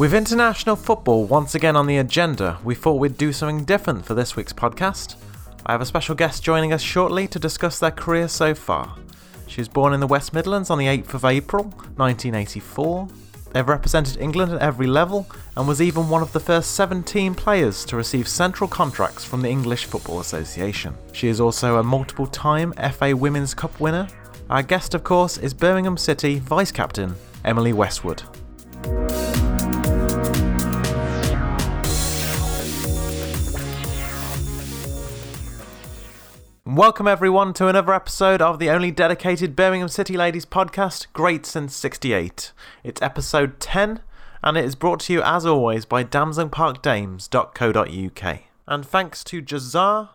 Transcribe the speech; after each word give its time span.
With 0.00 0.14
international 0.14 0.76
football 0.76 1.26
once 1.26 1.54
again 1.54 1.76
on 1.76 1.86
the 1.86 1.98
agenda, 1.98 2.58
we 2.64 2.74
thought 2.74 2.98
we'd 2.98 3.18
do 3.18 3.34
something 3.34 3.66
different 3.66 4.06
for 4.06 4.14
this 4.14 4.34
week's 4.34 4.50
podcast. 4.50 5.16
I 5.66 5.72
have 5.72 5.82
a 5.82 5.84
special 5.84 6.14
guest 6.14 6.42
joining 6.42 6.72
us 6.72 6.80
shortly 6.80 7.28
to 7.28 7.38
discuss 7.38 7.78
their 7.78 7.90
career 7.90 8.26
so 8.26 8.54
far. 8.54 8.96
She 9.46 9.60
was 9.60 9.68
born 9.68 9.92
in 9.92 10.00
the 10.00 10.06
West 10.06 10.32
Midlands 10.32 10.70
on 10.70 10.78
the 10.78 10.86
8th 10.86 11.12
of 11.12 11.26
April 11.26 11.64
1984. 11.96 13.08
They've 13.52 13.68
represented 13.68 14.16
England 14.22 14.52
at 14.52 14.62
every 14.62 14.86
level 14.86 15.26
and 15.54 15.68
was 15.68 15.82
even 15.82 16.08
one 16.08 16.22
of 16.22 16.32
the 16.32 16.40
first 16.40 16.76
17 16.76 17.34
players 17.34 17.84
to 17.84 17.96
receive 17.96 18.26
central 18.26 18.70
contracts 18.70 19.26
from 19.26 19.42
the 19.42 19.50
English 19.50 19.84
Football 19.84 20.20
Association. 20.20 20.94
She 21.12 21.28
is 21.28 21.42
also 21.42 21.76
a 21.76 21.82
multiple 21.82 22.26
time 22.26 22.72
FA 22.94 23.14
Women's 23.14 23.52
Cup 23.52 23.78
winner. 23.78 24.08
Our 24.48 24.62
guest, 24.62 24.94
of 24.94 25.04
course, 25.04 25.36
is 25.36 25.52
Birmingham 25.52 25.98
City 25.98 26.38
vice 26.38 26.72
captain 26.72 27.14
Emily 27.44 27.74
Westwood. 27.74 28.22
Welcome 36.80 37.06
everyone 37.06 37.52
to 37.54 37.68
another 37.68 37.92
episode 37.92 38.40
of 38.40 38.58
the 38.58 38.70
only 38.70 38.90
dedicated 38.90 39.54
Birmingham 39.54 39.90
City 39.90 40.16
Ladies 40.16 40.46
podcast, 40.46 41.08
Great 41.12 41.44
Since 41.44 41.76
68. 41.76 42.52
It's 42.82 43.02
episode 43.02 43.60
10, 43.60 44.00
and 44.42 44.56
it 44.56 44.64
is 44.64 44.76
brought 44.76 45.00
to 45.00 45.12
you 45.12 45.20
as 45.20 45.44
always 45.44 45.84
by 45.84 46.04
damsonparkdames.co.uk. 46.04 48.38
And 48.66 48.86
thanks 48.86 49.22
to 49.24 49.42
Jazar, 49.42 50.08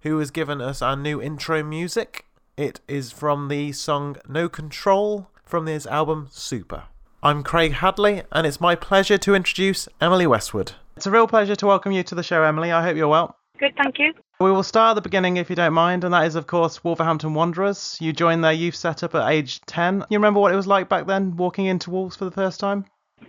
who 0.00 0.18
has 0.18 0.32
given 0.32 0.60
us 0.60 0.82
our 0.82 0.96
new 0.96 1.22
intro 1.22 1.62
music. 1.62 2.24
It 2.56 2.80
is 2.88 3.12
from 3.12 3.46
the 3.46 3.70
song 3.70 4.16
No 4.28 4.48
Control 4.48 5.30
from 5.44 5.66
this 5.66 5.86
album 5.86 6.26
Super. 6.32 6.86
I'm 7.22 7.44
Craig 7.44 7.74
Hadley, 7.74 8.24
and 8.32 8.44
it's 8.44 8.60
my 8.60 8.74
pleasure 8.74 9.18
to 9.18 9.36
introduce 9.36 9.88
Emily 10.00 10.26
Westwood. 10.26 10.72
It's 10.96 11.06
a 11.06 11.12
real 11.12 11.28
pleasure 11.28 11.54
to 11.54 11.66
welcome 11.66 11.92
you 11.92 12.02
to 12.02 12.16
the 12.16 12.24
show, 12.24 12.42
Emily. 12.42 12.72
I 12.72 12.82
hope 12.82 12.96
you're 12.96 13.06
well. 13.06 13.37
Good, 13.58 13.74
thank 13.76 13.98
you. 13.98 14.12
We 14.40 14.52
will 14.52 14.62
start 14.62 14.90
at 14.90 14.94
the 14.94 15.08
beginning 15.08 15.36
if 15.36 15.50
you 15.50 15.56
don't 15.56 15.72
mind, 15.72 16.04
and 16.04 16.14
that 16.14 16.26
is, 16.26 16.36
of 16.36 16.46
course, 16.46 16.84
Wolverhampton 16.84 17.34
Wanderers. 17.34 17.98
You 18.00 18.12
joined 18.12 18.44
their 18.44 18.52
youth 18.52 18.76
setup 18.76 19.16
at 19.16 19.28
age 19.28 19.60
10. 19.66 20.04
You 20.10 20.18
remember 20.18 20.38
what 20.38 20.52
it 20.52 20.56
was 20.56 20.68
like 20.68 20.88
back 20.88 21.08
then, 21.08 21.36
walking 21.36 21.66
into 21.66 21.90
Wolves 21.90 22.14
for 22.14 22.24
the 22.24 22.30
first 22.30 22.60
time? 22.60 22.84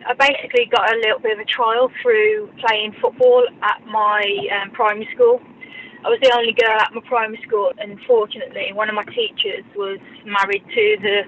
I 0.06 0.14
basically 0.14 0.70
got 0.70 0.94
a 0.94 0.98
little 0.98 1.20
bit 1.20 1.34
of 1.34 1.40
a 1.40 1.46
trial 1.46 1.90
through 2.02 2.52
playing 2.62 2.94
football 3.02 3.44
at 3.64 3.84
my 3.88 4.22
um, 4.62 4.70
primary 4.70 5.10
school. 5.16 5.42
I 6.06 6.10
was 6.10 6.20
the 6.22 6.32
only 6.38 6.54
girl 6.54 6.78
at 6.80 6.94
my 6.94 7.02
primary 7.08 7.42
school, 7.42 7.72
and 7.80 8.00
fortunately, 8.06 8.70
one 8.74 8.88
of 8.88 8.94
my 8.94 9.06
teachers 9.06 9.66
was 9.76 9.98
married 10.26 10.64
to 10.64 10.98
the, 11.02 11.22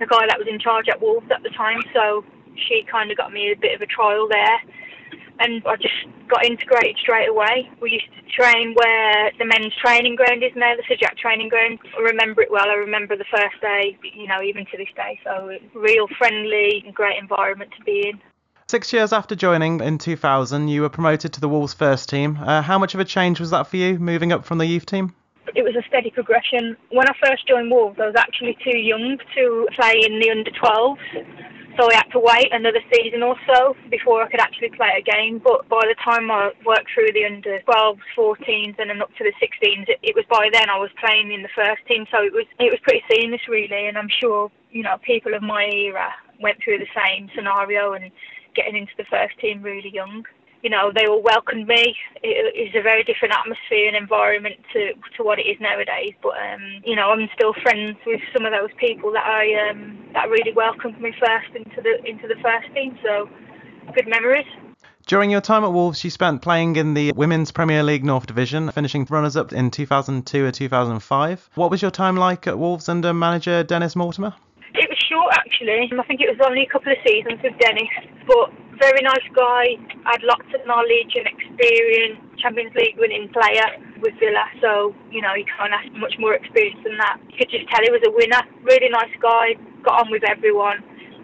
the 0.00 0.06
guy 0.06 0.26
that 0.26 0.36
was 0.36 0.48
in 0.50 0.58
charge 0.58 0.88
at 0.88 1.00
Wolves 1.00 1.30
at 1.30 1.44
the 1.44 1.50
time, 1.50 1.78
so 1.94 2.24
she 2.66 2.82
kind 2.90 3.12
of 3.12 3.16
got 3.16 3.32
me 3.32 3.52
a 3.52 3.56
bit 3.56 3.76
of 3.76 3.80
a 3.82 3.86
trial 3.86 4.26
there 4.28 4.58
and 5.40 5.62
I 5.66 5.76
just 5.76 5.94
got 6.28 6.44
integrated 6.44 6.96
straight 7.00 7.28
away. 7.28 7.70
We 7.80 7.92
used 7.92 8.06
to 8.16 8.22
train 8.30 8.74
where 8.74 9.30
the 9.38 9.44
men's 9.44 9.74
training 9.82 10.16
ground 10.16 10.42
is 10.42 10.52
now, 10.54 10.74
the 10.76 10.82
Sir 10.88 10.96
Jack 10.98 11.16
training 11.16 11.48
ground. 11.48 11.78
I 11.96 12.00
remember 12.02 12.42
it 12.42 12.50
well. 12.50 12.68
I 12.68 12.74
remember 12.74 13.16
the 13.16 13.24
first 13.30 13.60
day, 13.60 13.96
you 14.14 14.26
know, 14.26 14.42
even 14.42 14.66
to 14.66 14.76
this 14.76 14.88
day. 14.96 15.18
So 15.24 15.58
real 15.74 16.06
friendly 16.18 16.82
and 16.84 16.94
great 16.94 17.18
environment 17.18 17.72
to 17.78 17.84
be 17.84 18.08
in. 18.08 18.20
Six 18.68 18.92
years 18.92 19.12
after 19.12 19.34
joining 19.34 19.80
in 19.80 19.96
2000, 19.96 20.68
you 20.68 20.82
were 20.82 20.90
promoted 20.90 21.32
to 21.32 21.40
the 21.40 21.48
Wolves 21.48 21.72
first 21.72 22.08
team. 22.08 22.36
Uh, 22.40 22.60
how 22.60 22.78
much 22.78 22.94
of 22.94 23.00
a 23.00 23.04
change 23.04 23.40
was 23.40 23.50
that 23.50 23.66
for 23.66 23.78
you, 23.78 23.98
moving 23.98 24.30
up 24.30 24.44
from 24.44 24.58
the 24.58 24.66
youth 24.66 24.84
team? 24.84 25.14
It 25.54 25.62
was 25.62 25.74
a 25.74 25.82
steady 25.88 26.10
progression. 26.10 26.76
When 26.90 27.08
I 27.08 27.14
first 27.24 27.48
joined 27.48 27.70
Wolves, 27.70 27.98
I 27.98 28.06
was 28.06 28.16
actually 28.16 28.58
too 28.62 28.76
young 28.76 29.16
to 29.34 29.66
play 29.74 30.02
in 30.04 30.20
the 30.20 30.30
under 30.30 30.50
12s 30.50 31.57
so 31.78 31.88
I 31.90 31.94
had 31.94 32.10
to 32.10 32.18
wait 32.18 32.48
another 32.50 32.80
season 32.92 33.22
or 33.22 33.36
so 33.46 33.76
before 33.88 34.22
I 34.22 34.28
could 34.28 34.40
actually 34.40 34.70
play 34.70 34.98
a 34.98 35.02
game. 35.02 35.38
But 35.38 35.68
by 35.68 35.86
the 35.86 35.94
time 36.02 36.30
I 36.30 36.50
worked 36.66 36.90
through 36.92 37.12
the 37.14 37.24
under 37.24 37.60
12s, 37.60 37.98
14s, 38.16 38.74
and 38.78 38.90
then 38.90 39.00
up 39.00 39.14
to 39.16 39.24
the 39.24 39.32
16s, 39.38 39.88
it, 39.88 39.98
it 40.02 40.16
was 40.16 40.24
by 40.28 40.50
then 40.52 40.68
I 40.68 40.78
was 40.78 40.90
playing 40.98 41.30
in 41.30 41.42
the 41.42 41.54
first 41.54 41.86
team. 41.86 42.04
So 42.10 42.22
it 42.22 42.32
was 42.32 42.46
it 42.58 42.70
was 42.70 42.80
pretty 42.82 43.02
seamless, 43.10 43.46
really. 43.48 43.86
And 43.86 43.96
I'm 43.96 44.10
sure 44.20 44.50
you 44.70 44.82
know 44.82 44.98
people 45.06 45.34
of 45.34 45.42
my 45.42 45.70
era 45.70 46.10
went 46.40 46.58
through 46.62 46.78
the 46.78 46.90
same 46.98 47.30
scenario 47.34 47.92
and 47.92 48.10
getting 48.54 48.76
into 48.76 48.92
the 48.98 49.06
first 49.10 49.38
team 49.38 49.62
really 49.62 49.90
young 49.90 50.24
you 50.62 50.70
know, 50.70 50.90
they 50.94 51.06
all 51.06 51.22
welcomed 51.22 51.66
me. 51.66 51.94
It 52.22 52.54
is 52.54 52.74
a 52.74 52.82
very 52.82 53.04
different 53.04 53.34
atmosphere 53.34 53.86
and 53.86 53.96
environment 53.96 54.56
to 54.72 54.92
to 55.16 55.22
what 55.22 55.38
it 55.38 55.46
is 55.46 55.56
nowadays. 55.60 56.14
But 56.22 56.34
um, 56.38 56.82
you 56.84 56.96
know, 56.96 57.10
I'm 57.10 57.28
still 57.34 57.54
friends 57.62 57.96
with 58.06 58.20
some 58.36 58.44
of 58.44 58.52
those 58.52 58.70
people 58.78 59.12
that 59.12 59.24
I 59.24 59.70
um, 59.70 59.98
that 60.14 60.28
really 60.28 60.52
welcomed 60.52 61.00
me 61.00 61.12
first 61.18 61.54
into 61.54 61.80
the 61.80 62.02
into 62.04 62.26
the 62.26 62.36
first 62.42 62.74
team. 62.74 62.98
So 63.02 63.28
good 63.94 64.08
memories. 64.08 64.46
During 65.06 65.30
your 65.30 65.40
time 65.40 65.64
at 65.64 65.72
Wolves, 65.72 66.04
you 66.04 66.10
spent 66.10 66.42
playing 66.42 66.76
in 66.76 66.92
the 66.92 67.12
Women's 67.12 67.50
Premier 67.50 67.82
League 67.82 68.04
North 68.04 68.26
Division, 68.26 68.70
finishing 68.72 69.06
runners-up 69.08 69.54
in 69.54 69.70
2002 69.70 70.44
or 70.44 70.52
2005. 70.52 71.50
What 71.54 71.70
was 71.70 71.80
your 71.80 71.90
time 71.90 72.16
like 72.16 72.46
at 72.46 72.58
Wolves 72.58 72.90
under 72.90 73.14
manager 73.14 73.64
Dennis 73.64 73.96
Mortimer? 73.96 74.34
It 74.74 74.86
was 74.86 74.98
short, 75.08 75.32
actually. 75.32 75.90
I 75.98 76.02
think 76.02 76.20
it 76.20 76.28
was 76.28 76.46
only 76.46 76.64
a 76.64 76.68
couple 76.68 76.92
of 76.92 76.98
seasons 77.06 77.40
with 77.42 77.58
Dennis, 77.58 77.88
but 78.26 78.52
very 78.78 79.02
nice 79.02 79.26
guy, 79.34 79.76
had 80.04 80.22
lots 80.22 80.46
of 80.54 80.62
knowledge 80.66 81.12
and 81.18 81.26
experience, 81.26 82.18
Champions 82.38 82.72
League 82.74 82.96
winning 82.96 83.28
player 83.28 83.66
with 84.00 84.14
Villa, 84.18 84.46
so, 84.62 84.94
you 85.10 85.20
know, 85.20 85.34
he 85.34 85.44
can't 85.44 85.72
ask 85.74 85.90
much 85.98 86.14
more 86.18 86.34
experience 86.34 86.78
than 86.84 86.96
that. 86.98 87.18
You 87.28 87.36
could 87.38 87.50
just 87.50 87.68
tell 87.68 87.82
he 87.82 87.90
was 87.90 88.02
a 88.06 88.12
winner, 88.14 88.42
really 88.62 88.88
nice 88.88 89.14
guy, 89.20 89.58
got 89.82 90.06
on 90.06 90.10
with 90.10 90.22
everyone, 90.24 90.78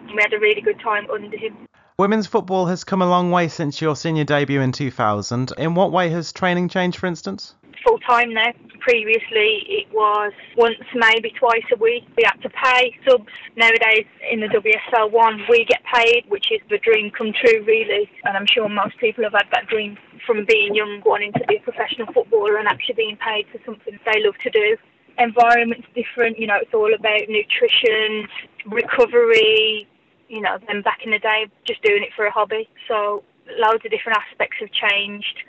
and 0.07 0.11
we 0.11 0.21
had 0.21 0.33
a 0.33 0.39
really 0.39 0.61
good 0.61 0.79
time 0.83 1.07
under 1.11 1.37
him. 1.37 1.57
Women's 1.97 2.27
football 2.27 2.65
has 2.65 2.83
come 2.83 3.01
a 3.01 3.07
long 3.07 3.31
way 3.31 3.47
since 3.47 3.79
your 3.79 3.95
senior 3.95 4.25
debut 4.25 4.59
in 4.59 4.73
2000. 4.73 5.53
In 5.57 5.75
what 5.75 5.93
way 5.93 6.09
has 6.09 6.33
training 6.33 6.67
changed, 6.67 6.97
for 6.97 7.05
instance? 7.05 7.55
Full 7.87 7.99
time 7.99 8.33
now. 8.33 8.51
Previously, 8.81 9.63
it 9.63 9.87
was 9.93 10.33
once, 10.57 10.75
maybe 10.93 11.31
twice 11.39 11.63
a 11.71 11.77
week. 11.77 12.03
We 12.17 12.23
had 12.25 12.35
to 12.41 12.49
pay 12.49 12.93
subs. 13.07 13.31
Nowadays, 13.55 14.05
in 14.29 14.41
the 14.41 14.47
WSL 14.47 15.09
one, 15.09 15.39
we 15.49 15.63
get 15.63 15.83
paid, 15.85 16.25
which 16.27 16.51
is 16.51 16.59
the 16.69 16.79
dream 16.79 17.11
come 17.17 17.31
true, 17.31 17.63
really. 17.63 18.11
And 18.25 18.35
I'm 18.35 18.45
sure 18.45 18.67
most 18.67 18.97
people 18.97 19.23
have 19.23 19.31
had 19.31 19.47
that 19.53 19.67
dream 19.67 19.97
from 20.27 20.43
being 20.49 20.75
young, 20.75 21.01
wanting 21.05 21.31
to 21.31 21.45
be 21.47 21.55
a 21.55 21.61
professional 21.61 22.11
footballer 22.11 22.57
and 22.57 22.67
actually 22.67 22.95
being 22.95 23.17
paid 23.23 23.45
for 23.53 23.59
something 23.65 23.97
they 24.03 24.19
love 24.21 24.35
to 24.43 24.49
do 24.49 24.75
environment's 25.17 25.87
different. 25.95 26.37
You 26.37 26.47
know, 26.47 26.57
it's 26.61 26.73
all 26.73 26.93
about 26.93 27.21
nutrition, 27.29 28.27
recovery, 28.65 29.87
you 30.27 30.41
know, 30.41 30.57
then 30.67 30.81
back 30.81 30.99
in 31.03 31.11
the 31.11 31.19
day, 31.19 31.47
just 31.65 31.81
doing 31.83 32.03
it 32.03 32.09
for 32.15 32.25
a 32.25 32.31
hobby. 32.31 32.67
So 32.87 33.23
loads 33.59 33.85
of 33.85 33.91
different 33.91 34.17
aspects 34.17 34.57
have 34.59 34.71
changed. 34.71 35.43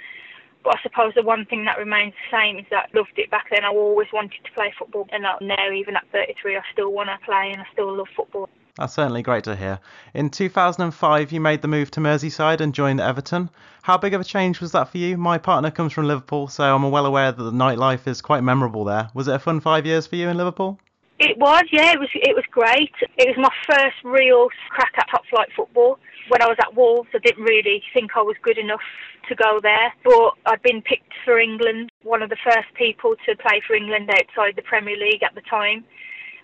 But 0.65 0.79
I 0.79 0.83
suppose 0.83 1.15
the 1.15 1.23
one 1.23 1.47
thing 1.47 1.65
that 1.67 1.79
remains 1.79 2.13
the 2.15 2.37
same 2.37 2.59
is 2.59 2.67
that 2.71 2.91
I 2.93 2.99
loved 2.99 3.13
it 3.17 3.31
back 3.31 3.47
then. 3.51 3.65
I 3.65 3.69
always 3.69 4.09
wanted 4.13 4.45
to 4.45 4.53
play 4.53 4.73
football, 4.77 5.09
and 5.13 5.23
now, 5.23 5.71
even 5.73 5.95
at 5.95 6.05
33, 6.11 6.57
I 6.57 6.61
still 6.73 6.93
want 6.93 7.09
to 7.09 7.25
play 7.25 7.53
and 7.53 7.63
I 7.63 7.67
still 7.73 7.97
love 7.97 8.09
football. 8.17 8.49
That's 8.77 8.93
certainly 8.93 9.23
great 9.23 9.45
to 9.45 9.57
hear. 9.57 9.79
In 10.13 10.29
2005, 10.29 11.33
you 11.33 11.41
made 11.41 11.63
the 11.63 11.69
move 11.69 11.91
to 11.93 12.01
Merseyside 12.01 12.61
and 12.61 12.75
joined 12.75 13.01
Everton. 13.01 13.49
How 13.83 13.97
big 13.97 14.13
of 14.13 14.21
a 14.21 14.25
change 14.25 14.61
was 14.61 14.73
that 14.73 14.89
for 14.91 14.99
you? 14.99 15.17
My 15.17 15.39
partner 15.39 15.71
comes 15.71 15.93
from 15.95 16.07
Liverpool, 16.07 16.49
so 16.49 16.75
I'm 16.75 16.91
well 16.91 17.07
aware 17.07 17.33
that 17.33 17.43
the 17.43 17.53
nightlife 17.53 18.07
is 18.07 18.21
quite 18.21 18.43
memorable 18.43 18.85
there. 18.85 19.09
Was 19.15 19.29
it 19.29 19.35
a 19.35 19.39
fun 19.39 19.61
five 19.61 19.87
years 19.87 20.07
for 20.07 20.17
you 20.17 20.29
in 20.29 20.37
Liverpool? 20.37 20.79
It 21.19 21.39
was, 21.39 21.65
yeah. 21.73 21.93
It 21.93 22.01
was. 22.01 22.11
It 22.13 22.37
was 22.37 22.45
great. 22.51 22.93
It 23.17 23.29
was 23.29 23.39
my 23.39 23.53
first 23.65 23.97
real 24.05 24.49
crack 24.69 24.93
at 24.99 25.09
top 25.11 25.25
flight 25.31 25.49
football. 25.57 25.99
When 26.29 26.43
I 26.43 26.47
was 26.47 26.59
at 26.61 26.77
Wolves, 26.77 27.09
I 27.15 27.19
didn't 27.19 27.45
really 27.45 27.83
think 27.95 28.11
I 28.17 28.23
was 28.23 28.37
good 28.43 28.59
enough 28.59 28.85
to 29.29 29.35
go 29.35 29.59
there, 29.63 29.93
but 30.05 30.35
I'd 30.45 30.63
been 30.63 30.83
picked 30.83 31.15
for 31.25 31.39
England. 31.39 31.91
One 32.03 32.23
of 32.23 32.29
the 32.29 32.37
first 32.45 32.69
people 32.75 33.15
to 33.25 33.37
play 33.37 33.63
for 33.67 33.75
England 33.75 34.11
outside 34.11 34.57
the 34.57 34.63
Premier 34.63 34.97
League 34.97 35.23
at 35.23 35.35
the 35.35 35.41
time. 35.49 35.85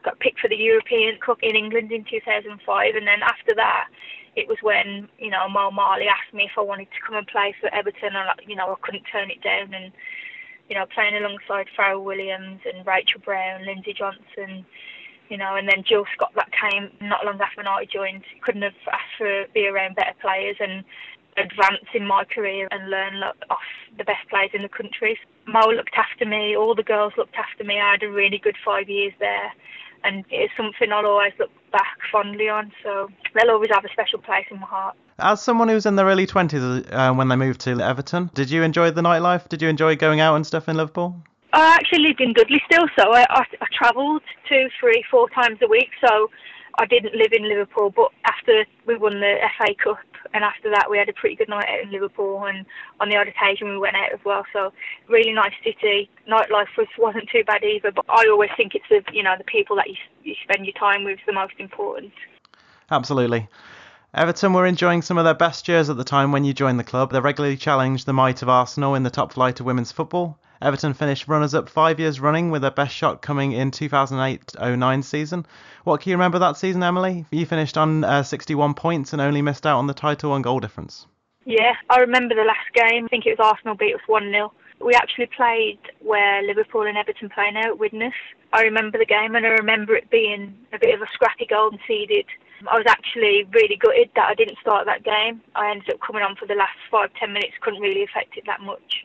Got 0.04 0.18
picked 0.20 0.40
for 0.40 0.48
the 0.48 0.56
European 0.56 1.18
Cup 1.20 1.38
in 1.42 1.54
England 1.54 1.92
in 1.92 2.04
2005, 2.08 2.48
and 2.96 3.06
then 3.06 3.22
after 3.22 3.54
that, 3.54 3.88
it 4.34 4.48
was 4.48 4.56
when 4.62 5.06
you 5.18 5.28
know 5.30 5.48
Mo 5.48 5.70
Marley 5.70 6.08
asked 6.08 6.32
me 6.32 6.44
if 6.44 6.56
I 6.56 6.62
wanted 6.62 6.88
to 6.90 7.00
come 7.06 7.16
and 7.16 7.26
play 7.26 7.54
for 7.60 7.72
Everton, 7.74 8.16
and 8.16 8.28
you 8.48 8.56
know 8.56 8.72
I 8.72 8.76
couldn't 8.80 9.04
turn 9.12 9.30
it 9.30 9.42
down 9.42 9.74
and 9.74 9.92
you 10.68 10.74
know, 10.74 10.86
playing 10.94 11.16
alongside 11.16 11.66
Fara 11.76 12.00
Williams 12.00 12.60
and 12.64 12.86
Rachel 12.86 13.20
Brown, 13.24 13.66
Lindsay 13.66 13.94
Johnson, 13.96 14.64
you 15.28 15.36
know, 15.36 15.56
and 15.56 15.68
then 15.68 15.84
Jill 15.86 16.04
Scott 16.14 16.32
that 16.36 16.50
came 16.52 16.90
not 17.00 17.24
long 17.24 17.40
after 17.40 17.66
I 17.66 17.84
joined. 17.84 18.22
Couldn't 18.42 18.62
have 18.62 18.74
asked 18.90 19.16
for 19.18 19.44
be 19.54 19.66
around 19.66 19.96
better 19.96 20.14
players 20.20 20.56
and 20.60 20.84
advance 21.36 21.88
in 21.94 22.06
my 22.06 22.24
career 22.24 22.68
and 22.70 22.90
learn 22.90 23.22
off 23.48 23.68
the 23.96 24.04
best 24.04 24.28
players 24.28 24.50
in 24.52 24.62
the 24.62 24.68
country. 24.68 25.18
Mo 25.46 25.68
looked 25.68 25.96
after 25.96 26.26
me, 26.26 26.56
all 26.56 26.74
the 26.74 26.82
girls 26.82 27.14
looked 27.16 27.36
after 27.36 27.64
me. 27.64 27.80
I 27.80 27.92
had 27.92 28.02
a 28.02 28.10
really 28.10 28.38
good 28.38 28.56
five 28.64 28.88
years 28.88 29.12
there 29.18 29.52
and 30.04 30.24
it's 30.30 30.52
something 30.56 30.92
I'll 30.92 31.06
always 31.06 31.32
look 31.38 31.50
back 31.70 31.98
fondly 32.10 32.48
on. 32.48 32.72
So 32.82 33.08
they'll 33.34 33.52
always 33.52 33.70
have 33.72 33.84
a 33.84 33.92
special 33.92 34.18
place 34.18 34.46
in 34.50 34.60
my 34.60 34.66
heart. 34.66 34.96
As 35.22 35.40
someone 35.40 35.68
who 35.68 35.74
was 35.74 35.86
in 35.86 35.94
their 35.94 36.06
early 36.06 36.26
20s 36.26 36.92
uh, 36.92 37.14
when 37.14 37.28
they 37.28 37.36
moved 37.36 37.60
to 37.60 37.80
Everton, 37.80 38.28
did 38.34 38.50
you 38.50 38.64
enjoy 38.64 38.90
the 38.90 39.02
nightlife? 39.02 39.48
Did 39.48 39.62
you 39.62 39.68
enjoy 39.68 39.94
going 39.94 40.18
out 40.18 40.34
and 40.34 40.44
stuff 40.44 40.68
in 40.68 40.76
Liverpool? 40.76 41.14
I 41.52 41.74
actually 41.74 42.00
lived 42.00 42.20
in 42.20 42.32
Dudley 42.32 42.60
still, 42.66 42.88
so 42.98 43.12
I, 43.12 43.24
I, 43.30 43.44
I 43.60 43.66
travelled 43.72 44.22
two, 44.48 44.66
three, 44.80 45.04
four 45.08 45.30
times 45.30 45.58
a 45.62 45.68
week. 45.68 45.90
So 46.04 46.28
I 46.80 46.86
didn't 46.86 47.14
live 47.14 47.32
in 47.32 47.48
Liverpool, 47.48 47.90
but 47.94 48.08
after 48.24 48.64
we 48.84 48.96
won 48.96 49.20
the 49.20 49.36
FA 49.58 49.72
Cup 49.82 49.98
and 50.34 50.42
after 50.42 50.70
that 50.70 50.90
we 50.90 50.98
had 50.98 51.08
a 51.08 51.12
pretty 51.12 51.36
good 51.36 51.48
night 51.48 51.68
out 51.68 51.84
in 51.84 51.92
Liverpool 51.92 52.44
and 52.46 52.66
on 53.00 53.08
the 53.08 53.16
odd 53.16 53.28
occasion 53.28 53.68
we 53.68 53.78
went 53.78 53.94
out 53.94 54.12
as 54.12 54.20
well. 54.24 54.44
So 54.52 54.72
really 55.08 55.32
nice 55.32 55.54
city. 55.62 56.10
Nightlife 56.28 56.74
was 56.76 56.88
wasn't 56.98 57.28
too 57.30 57.44
bad 57.44 57.62
either, 57.62 57.92
but 57.92 58.04
I 58.08 58.24
always 58.28 58.50
think 58.56 58.74
it's 58.74 58.88
the 58.90 59.02
you 59.12 59.22
know 59.22 59.36
the 59.38 59.44
people 59.44 59.76
that 59.76 59.88
you 59.88 59.96
you 60.24 60.34
spend 60.42 60.66
your 60.66 60.74
time 60.74 61.04
with 61.04 61.20
is 61.20 61.26
the 61.26 61.32
most 61.32 61.54
important. 61.58 62.12
Absolutely. 62.90 63.48
Everton 64.14 64.52
were 64.52 64.66
enjoying 64.66 65.00
some 65.00 65.16
of 65.16 65.24
their 65.24 65.32
best 65.32 65.66
years 65.68 65.88
at 65.88 65.96
the 65.96 66.04
time 66.04 66.32
when 66.32 66.44
you 66.44 66.52
joined 66.52 66.78
the 66.78 66.84
club. 66.84 67.12
They 67.12 67.20
regularly 67.20 67.56
challenged 67.56 68.04
the 68.04 68.12
might 68.12 68.42
of 68.42 68.48
Arsenal 68.50 68.94
in 68.94 69.04
the 69.04 69.10
top 69.10 69.32
flight 69.32 69.58
of 69.58 69.64
women's 69.64 69.90
football. 69.90 70.38
Everton 70.60 70.92
finished 70.92 71.28
runners 71.28 71.54
up 71.54 71.66
five 71.66 71.98
years 71.98 72.20
running 72.20 72.50
with 72.50 72.60
their 72.60 72.70
best 72.70 72.94
shot 72.94 73.22
coming 73.22 73.52
in 73.52 73.70
2008 73.70 74.54
09 74.60 75.02
season. 75.02 75.46
What 75.84 76.02
can 76.02 76.10
you 76.10 76.16
remember 76.16 76.38
that 76.40 76.58
season, 76.58 76.82
Emily? 76.82 77.24
You 77.30 77.46
finished 77.46 77.78
on 77.78 78.04
uh, 78.04 78.22
61 78.22 78.74
points 78.74 79.14
and 79.14 79.22
only 79.22 79.40
missed 79.40 79.66
out 79.66 79.78
on 79.78 79.86
the 79.86 79.94
title 79.94 80.32
on 80.32 80.42
goal 80.42 80.60
difference. 80.60 81.06
Yeah, 81.46 81.72
I 81.88 82.00
remember 82.00 82.34
the 82.34 82.44
last 82.44 82.70
game. 82.74 83.06
I 83.06 83.08
think 83.08 83.24
it 83.24 83.38
was 83.38 83.52
Arsenal 83.54 83.76
beat 83.76 83.94
us 83.94 84.02
1 84.08 84.30
0. 84.30 84.52
We 84.78 84.92
actually 84.92 85.30
played 85.34 85.78
where 86.00 86.42
Liverpool 86.42 86.82
and 86.82 86.98
Everton 86.98 87.30
play 87.30 87.50
now 87.50 87.68
at 87.68 87.78
Widnes. 87.78 88.12
I 88.52 88.60
remember 88.60 88.98
the 88.98 89.06
game 89.06 89.34
and 89.34 89.46
I 89.46 89.50
remember 89.50 89.96
it 89.96 90.10
being 90.10 90.54
a 90.74 90.78
bit 90.78 90.94
of 90.94 91.00
a 91.00 91.10
scrappy 91.14 91.46
goal 91.46 91.70
conceded 91.70 92.26
I 92.68 92.76
was 92.76 92.86
actually 92.88 93.46
really 93.52 93.76
gutted 93.76 94.10
that 94.14 94.28
I 94.28 94.34
didn't 94.34 94.58
start 94.60 94.86
that 94.86 95.04
game. 95.04 95.40
I 95.54 95.70
ended 95.70 95.90
up 95.90 96.00
coming 96.00 96.22
on 96.22 96.36
for 96.36 96.46
the 96.46 96.54
last 96.54 96.78
five, 96.90 97.10
ten 97.18 97.32
minutes, 97.32 97.54
couldn't 97.60 97.80
really 97.80 98.02
affect 98.02 98.36
it 98.36 98.44
that 98.46 98.60
much. 98.60 99.04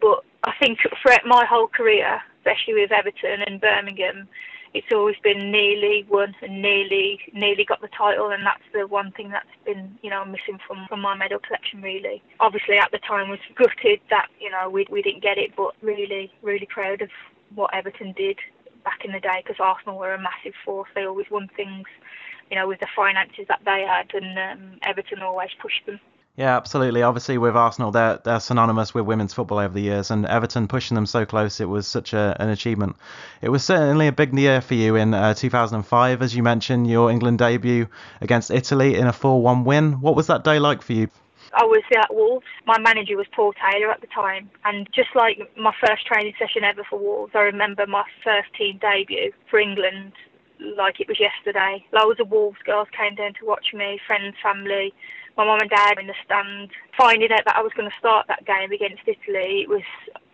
But 0.00 0.24
I 0.44 0.52
think 0.60 0.78
throughout 1.02 1.26
my 1.26 1.44
whole 1.44 1.66
career, 1.66 2.20
especially 2.38 2.74
with 2.74 2.92
Everton 2.92 3.42
and 3.46 3.60
Birmingham, 3.60 4.28
it's 4.74 4.86
always 4.92 5.16
been 5.22 5.50
nearly 5.50 6.06
won 6.08 6.34
and 6.42 6.60
nearly 6.62 7.20
nearly 7.32 7.64
got 7.64 7.80
the 7.80 7.88
title 7.88 8.30
and 8.30 8.44
that's 8.44 8.62
the 8.74 8.86
one 8.86 9.10
thing 9.12 9.30
that's 9.30 9.46
been 9.64 9.98
you 10.02 10.10
know 10.10 10.24
missing 10.24 10.58
from 10.66 10.86
from 10.88 11.00
my 11.00 11.14
medal 11.14 11.38
collection 11.38 11.80
really 11.80 12.22
obviously 12.40 12.76
at 12.76 12.90
the 12.90 12.98
time 12.98 13.28
was 13.28 13.38
gutted 13.54 14.00
that 14.10 14.26
you 14.40 14.50
know 14.50 14.68
we 14.68 14.86
we 14.90 15.02
didn't 15.02 15.22
get 15.22 15.38
it 15.38 15.56
but 15.56 15.74
really 15.82 16.30
really 16.42 16.66
proud 16.66 17.00
of 17.00 17.08
what 17.54 17.72
Everton 17.74 18.12
did 18.12 18.38
back 18.84 19.04
in 19.04 19.12
the 19.12 19.20
day 19.20 19.42
because 19.42 19.58
Arsenal 19.58 19.98
were 19.98 20.12
a 20.12 20.20
massive 20.20 20.54
force 20.64 20.88
they 20.94 21.06
always 21.06 21.30
won 21.30 21.48
things 21.56 21.86
you 22.50 22.56
know, 22.56 22.68
with 22.68 22.80
the 22.80 22.88
finances 22.94 23.46
that 23.48 23.60
they 23.64 23.84
had, 23.86 24.12
and 24.14 24.38
um, 24.38 24.78
Everton 24.82 25.22
always 25.22 25.50
pushed 25.60 25.86
them. 25.86 26.00
Yeah, 26.38 26.56
absolutely. 26.56 27.02
Obviously, 27.02 27.36
with 27.36 27.56
Arsenal, 27.56 27.90
they're 27.90 28.20
they're 28.24 28.38
synonymous 28.38 28.94
with 28.94 29.04
women's 29.04 29.34
football 29.34 29.58
over 29.58 29.74
the 29.74 29.80
years, 29.80 30.12
and 30.12 30.24
Everton 30.24 30.68
pushing 30.68 30.94
them 30.94 31.04
so 31.04 31.26
close, 31.26 31.58
it 31.60 31.64
was 31.64 31.88
such 31.88 32.12
a, 32.12 32.36
an 32.38 32.48
achievement. 32.48 32.94
It 33.42 33.48
was 33.48 33.64
certainly 33.64 34.06
a 34.06 34.12
big 34.12 34.32
year 34.38 34.60
for 34.60 34.74
you 34.74 34.94
in 34.94 35.14
uh, 35.14 35.34
2005, 35.34 36.22
as 36.22 36.36
you 36.36 36.44
mentioned, 36.44 36.88
your 36.88 37.10
England 37.10 37.38
debut 37.38 37.88
against 38.20 38.52
Italy 38.52 38.94
in 38.94 39.08
a 39.08 39.12
4-1 39.12 39.64
win. 39.64 40.00
What 40.00 40.14
was 40.14 40.28
that 40.28 40.44
day 40.44 40.60
like 40.60 40.80
for 40.82 40.92
you? 40.92 41.08
I 41.54 41.64
was 41.64 41.82
at 41.96 42.14
Wolves. 42.14 42.46
My 42.66 42.78
manager 42.78 43.16
was 43.16 43.26
Paul 43.34 43.52
Taylor 43.54 43.90
at 43.90 44.00
the 44.00 44.06
time, 44.06 44.48
and 44.64 44.88
just 44.94 45.08
like 45.16 45.40
my 45.56 45.74
first 45.84 46.06
training 46.06 46.34
session 46.38 46.62
ever 46.62 46.84
for 46.88 47.00
Wolves, 47.00 47.32
I 47.34 47.40
remember 47.40 47.84
my 47.88 48.04
first 48.22 48.54
team 48.54 48.78
debut 48.78 49.32
for 49.50 49.58
England 49.58 50.12
like 50.76 51.00
it 51.00 51.08
was 51.08 51.20
yesterday. 51.20 51.84
Loads 51.92 52.20
of 52.20 52.30
Wolves 52.30 52.58
girls 52.64 52.88
came 52.96 53.14
down 53.14 53.34
to 53.34 53.46
watch 53.46 53.72
me, 53.74 54.00
friends, 54.06 54.34
family, 54.42 54.92
my 55.36 55.44
mum 55.44 55.60
and 55.60 55.70
dad 55.70 55.98
in 55.98 56.06
the 56.06 56.14
stand. 56.24 56.70
Finding 56.96 57.30
out 57.32 57.44
that 57.46 57.56
I 57.56 57.62
was 57.62 57.72
going 57.76 57.88
to 57.88 57.98
start 57.98 58.26
that 58.28 58.44
game 58.44 58.72
against 58.72 59.02
Italy, 59.06 59.62
it 59.62 59.68
was 59.68 59.82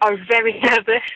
I 0.01 0.11
was 0.11 0.21
very 0.29 0.59
nervous, 0.63 1.07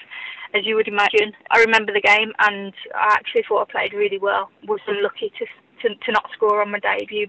as 0.55 0.67
you 0.67 0.77
would 0.77 0.89
imagine. 0.89 1.33
I 1.51 1.61
remember 1.61 1.93
the 1.93 2.05
game, 2.05 2.33
and 2.39 2.73
I 2.95 3.15
actually 3.15 3.45
thought 3.49 3.69
I 3.69 3.73
played 3.73 3.93
really 3.95 4.19
well. 4.19 4.51
Was 4.67 4.81
unlucky 4.87 5.33
to 5.39 5.47
to, 5.83 5.95
to 5.95 6.13
not 6.13 6.29
score 6.35 6.61
on 6.61 6.71
my 6.71 6.81
debut. 6.81 7.29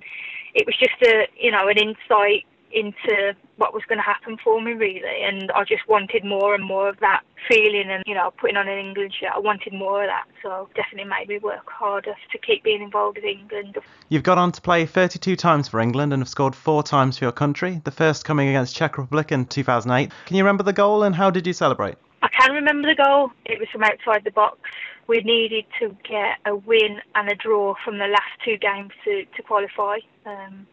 It 0.54 0.66
was 0.66 0.76
just 0.78 1.02
a 1.04 1.28
you 1.40 1.52
know 1.52 1.68
an 1.68 1.78
insight 1.78 2.46
into 2.72 3.36
what 3.58 3.74
was 3.74 3.84
going 3.88 3.98
to 3.98 4.04
happen 4.04 4.38
for 4.44 4.62
me 4.62 4.74
really 4.74 5.02
and 5.24 5.52
I 5.52 5.64
just 5.64 5.88
wanted 5.88 6.24
more 6.24 6.54
and 6.54 6.64
more 6.64 6.90
of 6.90 7.00
that 7.00 7.22
feeling 7.48 7.90
and 7.90 8.04
you 8.06 8.14
know 8.14 8.32
putting 8.38 8.58
on 8.58 8.68
an 8.68 8.78
England 8.78 9.14
shirt. 9.20 9.32
I 9.36 9.40
wanted 9.40 9.74
more 9.74 10.04
of 10.04 10.10
that 10.10 10.26
so 10.44 10.70
definitely 10.76 11.10
made 11.10 11.28
me 11.28 11.40
work 11.40 11.70
harder 11.70 12.14
to 12.32 12.38
keep 12.38 12.64
being 12.64 12.82
involved 12.82 13.18
with 13.18 13.26
England. 13.26 13.78
You've 14.10 14.24
gone 14.24 14.38
on 14.38 14.52
to 14.52 14.62
play 14.62 14.86
32 14.86 15.36
times 15.36 15.68
for 15.68 15.80
England 15.80 16.14
and 16.14 16.22
have 16.22 16.30
scored 16.30 16.56
four 16.56 16.84
times 16.84 17.18
for 17.18 17.26
your 17.26 17.32
country 17.32 17.82
the 17.84 17.92
first 17.92 18.26
coming 18.26 18.50
against 18.50 18.76
Czech 18.76 18.98
Republic 18.98 19.32
in 19.32 19.46
2008 19.46 20.12
can 20.26 20.36
you 20.36 20.44
remember 20.44 20.64
the 20.64 20.74
goal 20.74 21.04
and 21.04 21.16
how 21.16 21.30
did 21.30 21.48
you 21.48 21.54
celebrate? 21.54 21.96
I 22.22 22.28
can 22.28 22.54
remember 22.54 22.88
the 22.88 22.96
goal. 22.96 23.32
It 23.46 23.60
was 23.60 23.70
from 23.70 23.84
outside 23.84 24.24
the 24.24 24.32
box. 24.32 24.60
We 25.08 25.22
needed 25.22 25.66
to 25.80 25.96
get 26.08 26.38
a 26.46 26.56
win 26.56 27.02
and 27.16 27.32
a 27.32 27.36
draw 27.36 27.76
from 27.84 27.98
the 27.98 28.08
last 28.08 28.32
two 28.44 28.58
games 28.58 28.92
to, 29.06 29.26
to 29.26 29.44
qualify. 29.44 29.98
Um, 30.26 30.68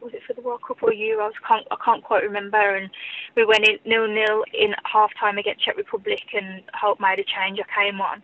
was 0.00 0.14
it 0.14 0.22
for 0.26 0.34
the 0.34 0.40
World 0.40 0.62
Cup 0.66 0.82
or 0.82 0.90
Euros? 0.90 1.32
I 1.44 1.48
can't, 1.48 1.66
I 1.70 1.76
can't 1.84 2.04
quite 2.04 2.22
remember. 2.22 2.76
And 2.76 2.90
we 3.36 3.44
went 3.44 3.68
in 3.68 3.78
nil 3.84 4.08
nil 4.08 4.44
in 4.52 4.74
half 4.84 5.10
time 5.18 5.38
against 5.38 5.64
Czech 5.64 5.76
Republic, 5.76 6.22
and 6.34 6.62
Hope 6.74 7.00
made 7.00 7.18
a 7.18 7.24
change. 7.24 7.58
I 7.60 7.84
came 7.84 8.00
on. 8.00 8.22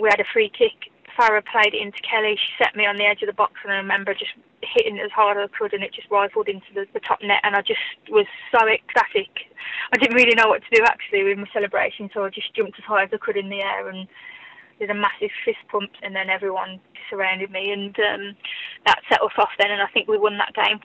We 0.00 0.08
had 0.10 0.20
a 0.20 0.32
free 0.32 0.50
kick. 0.50 0.90
Fara 1.16 1.42
played 1.42 1.74
it 1.74 1.82
into 1.82 1.98
Kelly. 2.02 2.34
She 2.36 2.64
set 2.64 2.74
me 2.74 2.86
on 2.86 2.96
the 2.96 3.04
edge 3.04 3.22
of 3.22 3.28
the 3.28 3.32
box, 3.32 3.54
and 3.62 3.72
I 3.72 3.76
remember 3.76 4.14
just 4.14 4.32
hitting 4.62 4.96
it 4.96 5.04
as 5.04 5.12
hard 5.12 5.36
as 5.36 5.48
I 5.52 5.56
could, 5.56 5.72
and 5.72 5.84
it 5.84 5.94
just 5.94 6.10
rifled 6.10 6.48
into 6.48 6.66
the, 6.74 6.86
the 6.92 7.00
top 7.00 7.20
net. 7.22 7.40
And 7.44 7.54
I 7.54 7.62
just 7.62 7.80
was 8.10 8.26
so 8.50 8.66
ecstatic. 8.66 9.30
I 9.92 9.98
didn't 9.98 10.16
really 10.16 10.34
know 10.34 10.48
what 10.48 10.62
to 10.62 10.76
do 10.76 10.82
actually 10.84 11.22
with 11.22 11.38
my 11.38 11.46
celebration, 11.52 12.10
so 12.12 12.24
I 12.24 12.30
just 12.30 12.52
jumped 12.54 12.78
as 12.78 12.84
high 12.84 13.04
as 13.04 13.10
I 13.12 13.18
could 13.18 13.36
in 13.36 13.48
the 13.48 13.62
air 13.62 13.88
and 13.88 14.08
did 14.78 14.90
a 14.90 14.94
massive 14.94 15.30
fist 15.44 15.58
pump, 15.70 15.90
and 16.02 16.14
then 16.14 16.30
everyone 16.30 16.80
surrounded 17.10 17.50
me, 17.50 17.70
and 17.70 17.96
um, 17.98 18.36
that 18.86 19.00
set 19.08 19.22
us 19.22 19.32
off 19.38 19.50
then. 19.58 19.70
And 19.70 19.82
I 19.82 19.86
think 19.88 20.08
we 20.08 20.18
won 20.18 20.38
that 20.38 20.54
game 20.54 20.80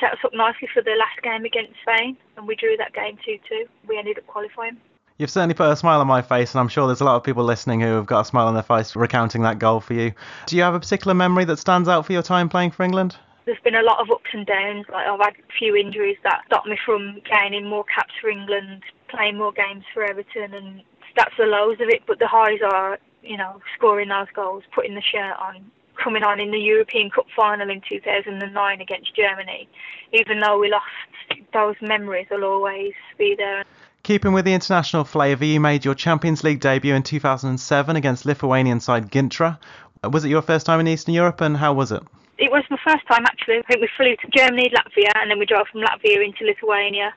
set 0.00 0.12
us 0.12 0.18
up 0.24 0.32
nicely 0.32 0.68
for 0.72 0.82
the 0.82 0.94
last 0.98 1.20
game 1.22 1.44
against 1.44 1.72
Spain, 1.82 2.16
and 2.36 2.46
we 2.46 2.54
drew 2.54 2.76
that 2.76 2.92
game 2.94 3.18
2 3.24 3.38
2. 3.48 3.64
We 3.88 3.98
ended 3.98 4.18
up 4.18 4.26
qualifying. 4.26 4.76
You've 5.18 5.30
certainly 5.30 5.54
put 5.54 5.68
a 5.70 5.76
smile 5.76 6.00
on 6.00 6.06
my 6.06 6.22
face, 6.22 6.54
and 6.54 6.60
I'm 6.60 6.68
sure 6.68 6.86
there's 6.86 7.00
a 7.00 7.04
lot 7.04 7.16
of 7.16 7.24
people 7.24 7.42
listening 7.42 7.80
who 7.80 7.94
have 7.94 8.06
got 8.06 8.20
a 8.20 8.24
smile 8.24 8.46
on 8.46 8.54
their 8.54 8.62
face 8.62 8.94
recounting 8.94 9.42
that 9.42 9.58
goal 9.58 9.80
for 9.80 9.94
you. 9.94 10.12
Do 10.46 10.56
you 10.56 10.62
have 10.62 10.74
a 10.74 10.80
particular 10.80 11.14
memory 11.14 11.44
that 11.46 11.58
stands 11.58 11.88
out 11.88 12.06
for 12.06 12.12
your 12.12 12.22
time 12.22 12.48
playing 12.48 12.70
for 12.70 12.84
England? 12.84 13.16
There's 13.44 13.58
been 13.64 13.74
a 13.74 13.82
lot 13.82 13.98
of 13.98 14.10
ups 14.10 14.30
and 14.32 14.46
downs. 14.46 14.86
Like 14.92 15.08
I've 15.08 15.18
had 15.18 15.34
a 15.34 15.52
few 15.58 15.74
injuries 15.74 16.18
that 16.22 16.42
stopped 16.46 16.68
me 16.68 16.78
from 16.84 17.20
gaining 17.28 17.66
more 17.66 17.84
caps 17.84 18.12
for 18.20 18.30
England, 18.30 18.82
playing 19.08 19.38
more 19.38 19.52
games 19.52 19.84
for 19.92 20.04
Everton, 20.04 20.54
and 20.54 20.82
that's 21.16 21.34
the 21.36 21.46
lows 21.46 21.80
of 21.80 21.88
it. 21.88 22.02
But 22.06 22.20
the 22.20 22.28
highs 22.28 22.60
are, 22.62 22.98
you 23.22 23.36
know, 23.36 23.60
scoring 23.76 24.08
those 24.08 24.28
goals, 24.34 24.62
putting 24.74 24.94
the 24.94 25.02
shirt 25.02 25.36
on, 25.38 25.70
coming 26.02 26.22
on 26.22 26.40
in 26.40 26.50
the 26.50 26.58
European 26.58 27.10
Cup 27.10 27.26
final 27.34 27.70
in 27.70 27.82
2009 27.88 28.80
against 28.80 29.14
Germany. 29.14 29.68
Even 30.12 30.40
though 30.40 30.58
we 30.58 30.70
lost, 30.70 31.42
those 31.52 31.76
memories 31.80 32.26
will 32.30 32.44
always 32.44 32.94
be 33.18 33.34
there. 33.36 33.64
Keeping 34.02 34.32
with 34.32 34.44
the 34.44 34.54
international 34.54 35.04
flavour, 35.04 35.44
you 35.44 35.60
made 35.60 35.84
your 35.84 35.94
Champions 35.94 36.44
League 36.44 36.60
debut 36.60 36.94
in 36.94 37.02
2007 37.02 37.96
against 37.96 38.24
Lithuanian 38.24 38.80
side 38.80 39.10
Gintra. 39.10 39.58
Was 40.04 40.24
it 40.24 40.28
your 40.28 40.42
first 40.42 40.64
time 40.64 40.80
in 40.80 40.88
Eastern 40.88 41.14
Europe, 41.14 41.40
and 41.40 41.56
how 41.56 41.72
was 41.72 41.92
it? 41.92 42.02
It 42.38 42.52
was 42.52 42.62
my 42.70 42.78
first 42.86 43.04
time 43.08 43.24
actually. 43.26 43.58
I 43.58 43.62
think 43.62 43.80
we 43.80 43.88
flew 43.96 44.14
to 44.14 44.28
Germany, 44.34 44.70
Latvia, 44.70 45.10
and 45.16 45.30
then 45.30 45.38
we 45.40 45.46
drove 45.46 45.66
from 45.72 45.82
Latvia 45.82 46.24
into 46.24 46.44
Lithuania. 46.44 47.12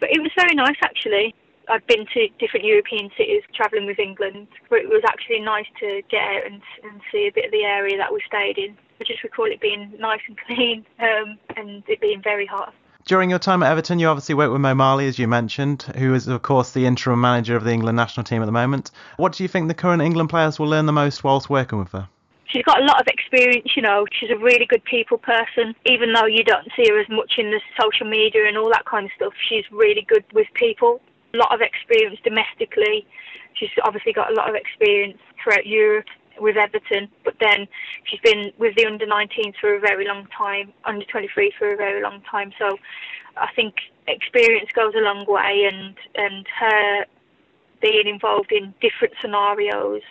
But 0.00 0.10
it 0.10 0.20
was 0.20 0.32
very 0.34 0.54
nice 0.54 0.76
actually. 0.82 1.34
I'd 1.68 1.86
been 1.86 2.06
to 2.14 2.28
different 2.38 2.66
European 2.66 3.10
cities 3.16 3.42
travelling 3.54 3.86
with 3.86 3.98
England, 3.98 4.48
but 4.68 4.80
it 4.80 4.88
was 4.88 5.02
actually 5.06 5.40
nice 5.40 5.66
to 5.80 6.02
get 6.10 6.22
out 6.22 6.46
and, 6.46 6.62
and 6.82 7.00
see 7.10 7.26
a 7.26 7.32
bit 7.32 7.46
of 7.46 7.50
the 7.52 7.64
area 7.64 7.96
that 7.96 8.12
we 8.12 8.20
stayed 8.26 8.58
in. 8.58 8.76
I 9.00 9.04
just 9.04 9.22
recall 9.22 9.46
it 9.46 9.60
being 9.60 9.92
nice 9.98 10.20
and 10.26 10.38
clean 10.46 10.84
um, 10.98 11.38
and 11.56 11.82
it 11.88 12.00
being 12.00 12.22
very 12.22 12.46
hot. 12.46 12.74
During 13.04 13.30
your 13.30 13.40
time 13.40 13.64
at 13.64 13.70
Everton, 13.70 13.98
you 13.98 14.06
obviously 14.06 14.36
worked 14.36 14.52
with 14.52 14.60
Mo 14.60 14.74
Marley, 14.74 15.08
as 15.08 15.18
you 15.18 15.26
mentioned, 15.26 15.82
who 15.96 16.14
is, 16.14 16.28
of 16.28 16.40
course, 16.42 16.70
the 16.70 16.86
interim 16.86 17.20
manager 17.20 17.56
of 17.56 17.64
the 17.64 17.72
England 17.72 17.96
national 17.96 18.22
team 18.22 18.42
at 18.42 18.46
the 18.46 18.52
moment. 18.52 18.92
What 19.16 19.32
do 19.32 19.42
you 19.42 19.48
think 19.48 19.66
the 19.66 19.74
current 19.74 20.02
England 20.02 20.30
players 20.30 20.60
will 20.60 20.68
learn 20.68 20.86
the 20.86 20.92
most 20.92 21.24
whilst 21.24 21.50
working 21.50 21.80
with 21.80 21.90
her? 21.90 22.08
She's 22.46 22.62
got 22.62 22.80
a 22.80 22.84
lot 22.84 23.00
of 23.00 23.08
experience, 23.08 23.74
you 23.74 23.82
know. 23.82 24.06
She's 24.12 24.30
a 24.30 24.36
really 24.36 24.66
good 24.66 24.84
people 24.84 25.18
person. 25.18 25.74
Even 25.86 26.12
though 26.12 26.26
you 26.26 26.44
don't 26.44 26.68
see 26.76 26.86
her 26.90 27.00
as 27.00 27.08
much 27.08 27.38
in 27.38 27.50
the 27.50 27.60
social 27.80 28.06
media 28.06 28.46
and 28.46 28.56
all 28.56 28.68
that 28.68 28.84
kind 28.84 29.06
of 29.06 29.12
stuff, 29.16 29.32
she's 29.48 29.64
really 29.72 30.06
good 30.08 30.24
with 30.32 30.46
people 30.54 31.00
a 31.34 31.36
lot 31.36 31.54
of 31.54 31.60
experience 31.60 32.18
domestically. 32.24 33.06
She's 33.54 33.70
obviously 33.84 34.12
got 34.12 34.30
a 34.30 34.34
lot 34.34 34.48
of 34.48 34.54
experience 34.54 35.18
throughout 35.42 35.66
Europe 35.66 36.06
with 36.40 36.56
Everton, 36.56 37.08
but 37.24 37.34
then 37.40 37.68
she's 38.04 38.20
been 38.20 38.52
with 38.58 38.74
the 38.76 38.86
under 38.86 39.06
19s 39.06 39.54
for 39.60 39.74
a 39.74 39.80
very 39.80 40.06
long 40.06 40.26
time, 40.36 40.72
under 40.84 41.04
23 41.04 41.52
for 41.58 41.72
a 41.72 41.76
very 41.76 42.02
long 42.02 42.22
time. 42.30 42.52
So 42.58 42.78
I 43.36 43.48
think 43.54 43.74
experience 44.06 44.70
goes 44.72 44.94
a 44.94 45.00
long 45.00 45.24
way, 45.26 45.68
and 45.70 45.94
and 46.14 46.46
her 46.58 47.04
being 47.80 48.06
involved 48.06 48.52
in 48.52 48.74
different 48.80 49.14
scenarios 49.20 50.02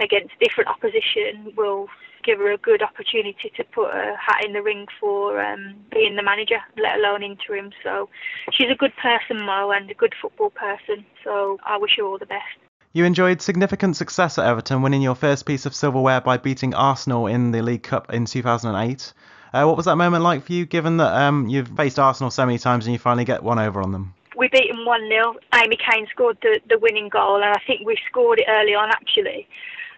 against 0.00 0.32
different 0.40 0.68
opposition 0.68 1.52
will 1.56 1.88
give 2.24 2.38
her 2.38 2.52
a 2.52 2.58
good 2.58 2.82
opportunity 2.82 3.52
to 3.56 3.64
put 3.64 3.90
a 3.90 4.16
hat 4.16 4.44
in 4.44 4.52
the 4.52 4.62
ring 4.62 4.86
for 5.00 5.42
um, 5.42 5.74
being 5.90 6.16
the 6.16 6.22
manager, 6.22 6.58
let 6.76 6.98
alone 6.98 7.22
interim. 7.22 7.70
So 7.82 8.08
she's 8.52 8.70
a 8.70 8.76
good 8.76 8.92
person, 8.96 9.44
Mo, 9.44 9.70
and 9.70 9.90
a 9.90 9.94
good 9.94 10.14
football 10.20 10.50
person. 10.50 11.04
So 11.24 11.58
I 11.64 11.76
wish 11.78 11.96
her 11.98 12.04
all 12.04 12.18
the 12.18 12.26
best. 12.26 12.58
You 12.94 13.06
enjoyed 13.06 13.40
significant 13.40 13.96
success 13.96 14.38
at 14.38 14.46
Everton, 14.46 14.82
winning 14.82 15.00
your 15.00 15.14
first 15.14 15.46
piece 15.46 15.64
of 15.64 15.74
silverware 15.74 16.20
by 16.20 16.36
beating 16.36 16.74
Arsenal 16.74 17.26
in 17.26 17.50
the 17.50 17.62
League 17.62 17.82
Cup 17.82 18.12
in 18.12 18.26
2008. 18.26 19.14
Uh, 19.54 19.64
what 19.64 19.76
was 19.76 19.86
that 19.86 19.96
moment 19.96 20.22
like 20.22 20.44
for 20.44 20.52
you, 20.52 20.66
given 20.66 20.98
that 20.98 21.14
um, 21.14 21.48
you've 21.48 21.68
faced 21.68 21.98
Arsenal 21.98 22.30
so 22.30 22.44
many 22.44 22.58
times 22.58 22.86
and 22.86 22.92
you 22.92 22.98
finally 22.98 23.24
get 23.24 23.42
one 23.42 23.58
over 23.58 23.82
on 23.82 23.92
them? 23.92 24.14
We 24.36 24.48
beat 24.48 24.68
them 24.68 24.84
1 24.84 25.08
0. 25.08 25.36
Amy 25.54 25.76
Kane 25.76 26.06
scored 26.10 26.38
the, 26.42 26.60
the 26.68 26.78
winning 26.78 27.08
goal, 27.08 27.36
and 27.36 27.44
I 27.44 27.60
think 27.66 27.86
we 27.86 27.96
scored 28.08 28.40
it 28.40 28.46
early 28.48 28.74
on 28.74 28.90
actually. 28.90 29.48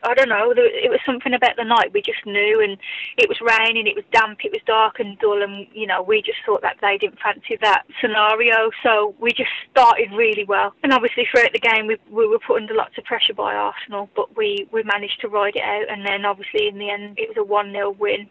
I 0.04 0.14
don't 0.14 0.28
know. 0.28 0.52
It 0.56 0.90
was 0.90 1.00
something 1.06 1.32
about 1.32 1.56
the 1.56 1.64
night 1.64 1.92
we 1.92 2.02
just 2.02 2.24
knew, 2.26 2.60
and 2.60 2.76
it 3.16 3.28
was 3.28 3.40
raining, 3.40 3.86
it 3.86 3.96
was 3.96 4.04
damp, 4.12 4.44
it 4.44 4.52
was 4.52 4.60
dark 4.66 5.00
and 5.00 5.18
dull, 5.18 5.42
and 5.42 5.66
you 5.72 5.86
know 5.86 6.02
we 6.02 6.20
just 6.20 6.38
thought 6.44 6.62
that 6.62 6.76
they 6.80 6.98
didn't 6.98 7.18
fancy 7.20 7.56
that 7.62 7.84
scenario. 8.00 8.70
So 8.82 9.14
we 9.18 9.30
just 9.30 9.50
started 9.70 10.12
really 10.12 10.44
well, 10.44 10.74
and 10.82 10.92
obviously 10.92 11.26
throughout 11.30 11.52
the 11.52 11.58
game 11.58 11.86
we, 11.86 11.96
we 12.10 12.28
were 12.28 12.38
put 12.38 12.60
under 12.60 12.74
lots 12.74 12.98
of 12.98 13.04
pressure 13.04 13.34
by 13.34 13.54
Arsenal, 13.54 14.10
but 14.14 14.36
we 14.36 14.68
we 14.72 14.82
managed 14.82 15.20
to 15.22 15.28
ride 15.28 15.56
it 15.56 15.62
out, 15.62 15.88
and 15.88 16.06
then 16.06 16.24
obviously 16.24 16.68
in 16.68 16.78
the 16.78 16.90
end 16.90 17.18
it 17.18 17.28
was 17.28 17.38
a 17.38 17.44
one 17.44 17.72
0 17.72 17.96
win 17.98 18.28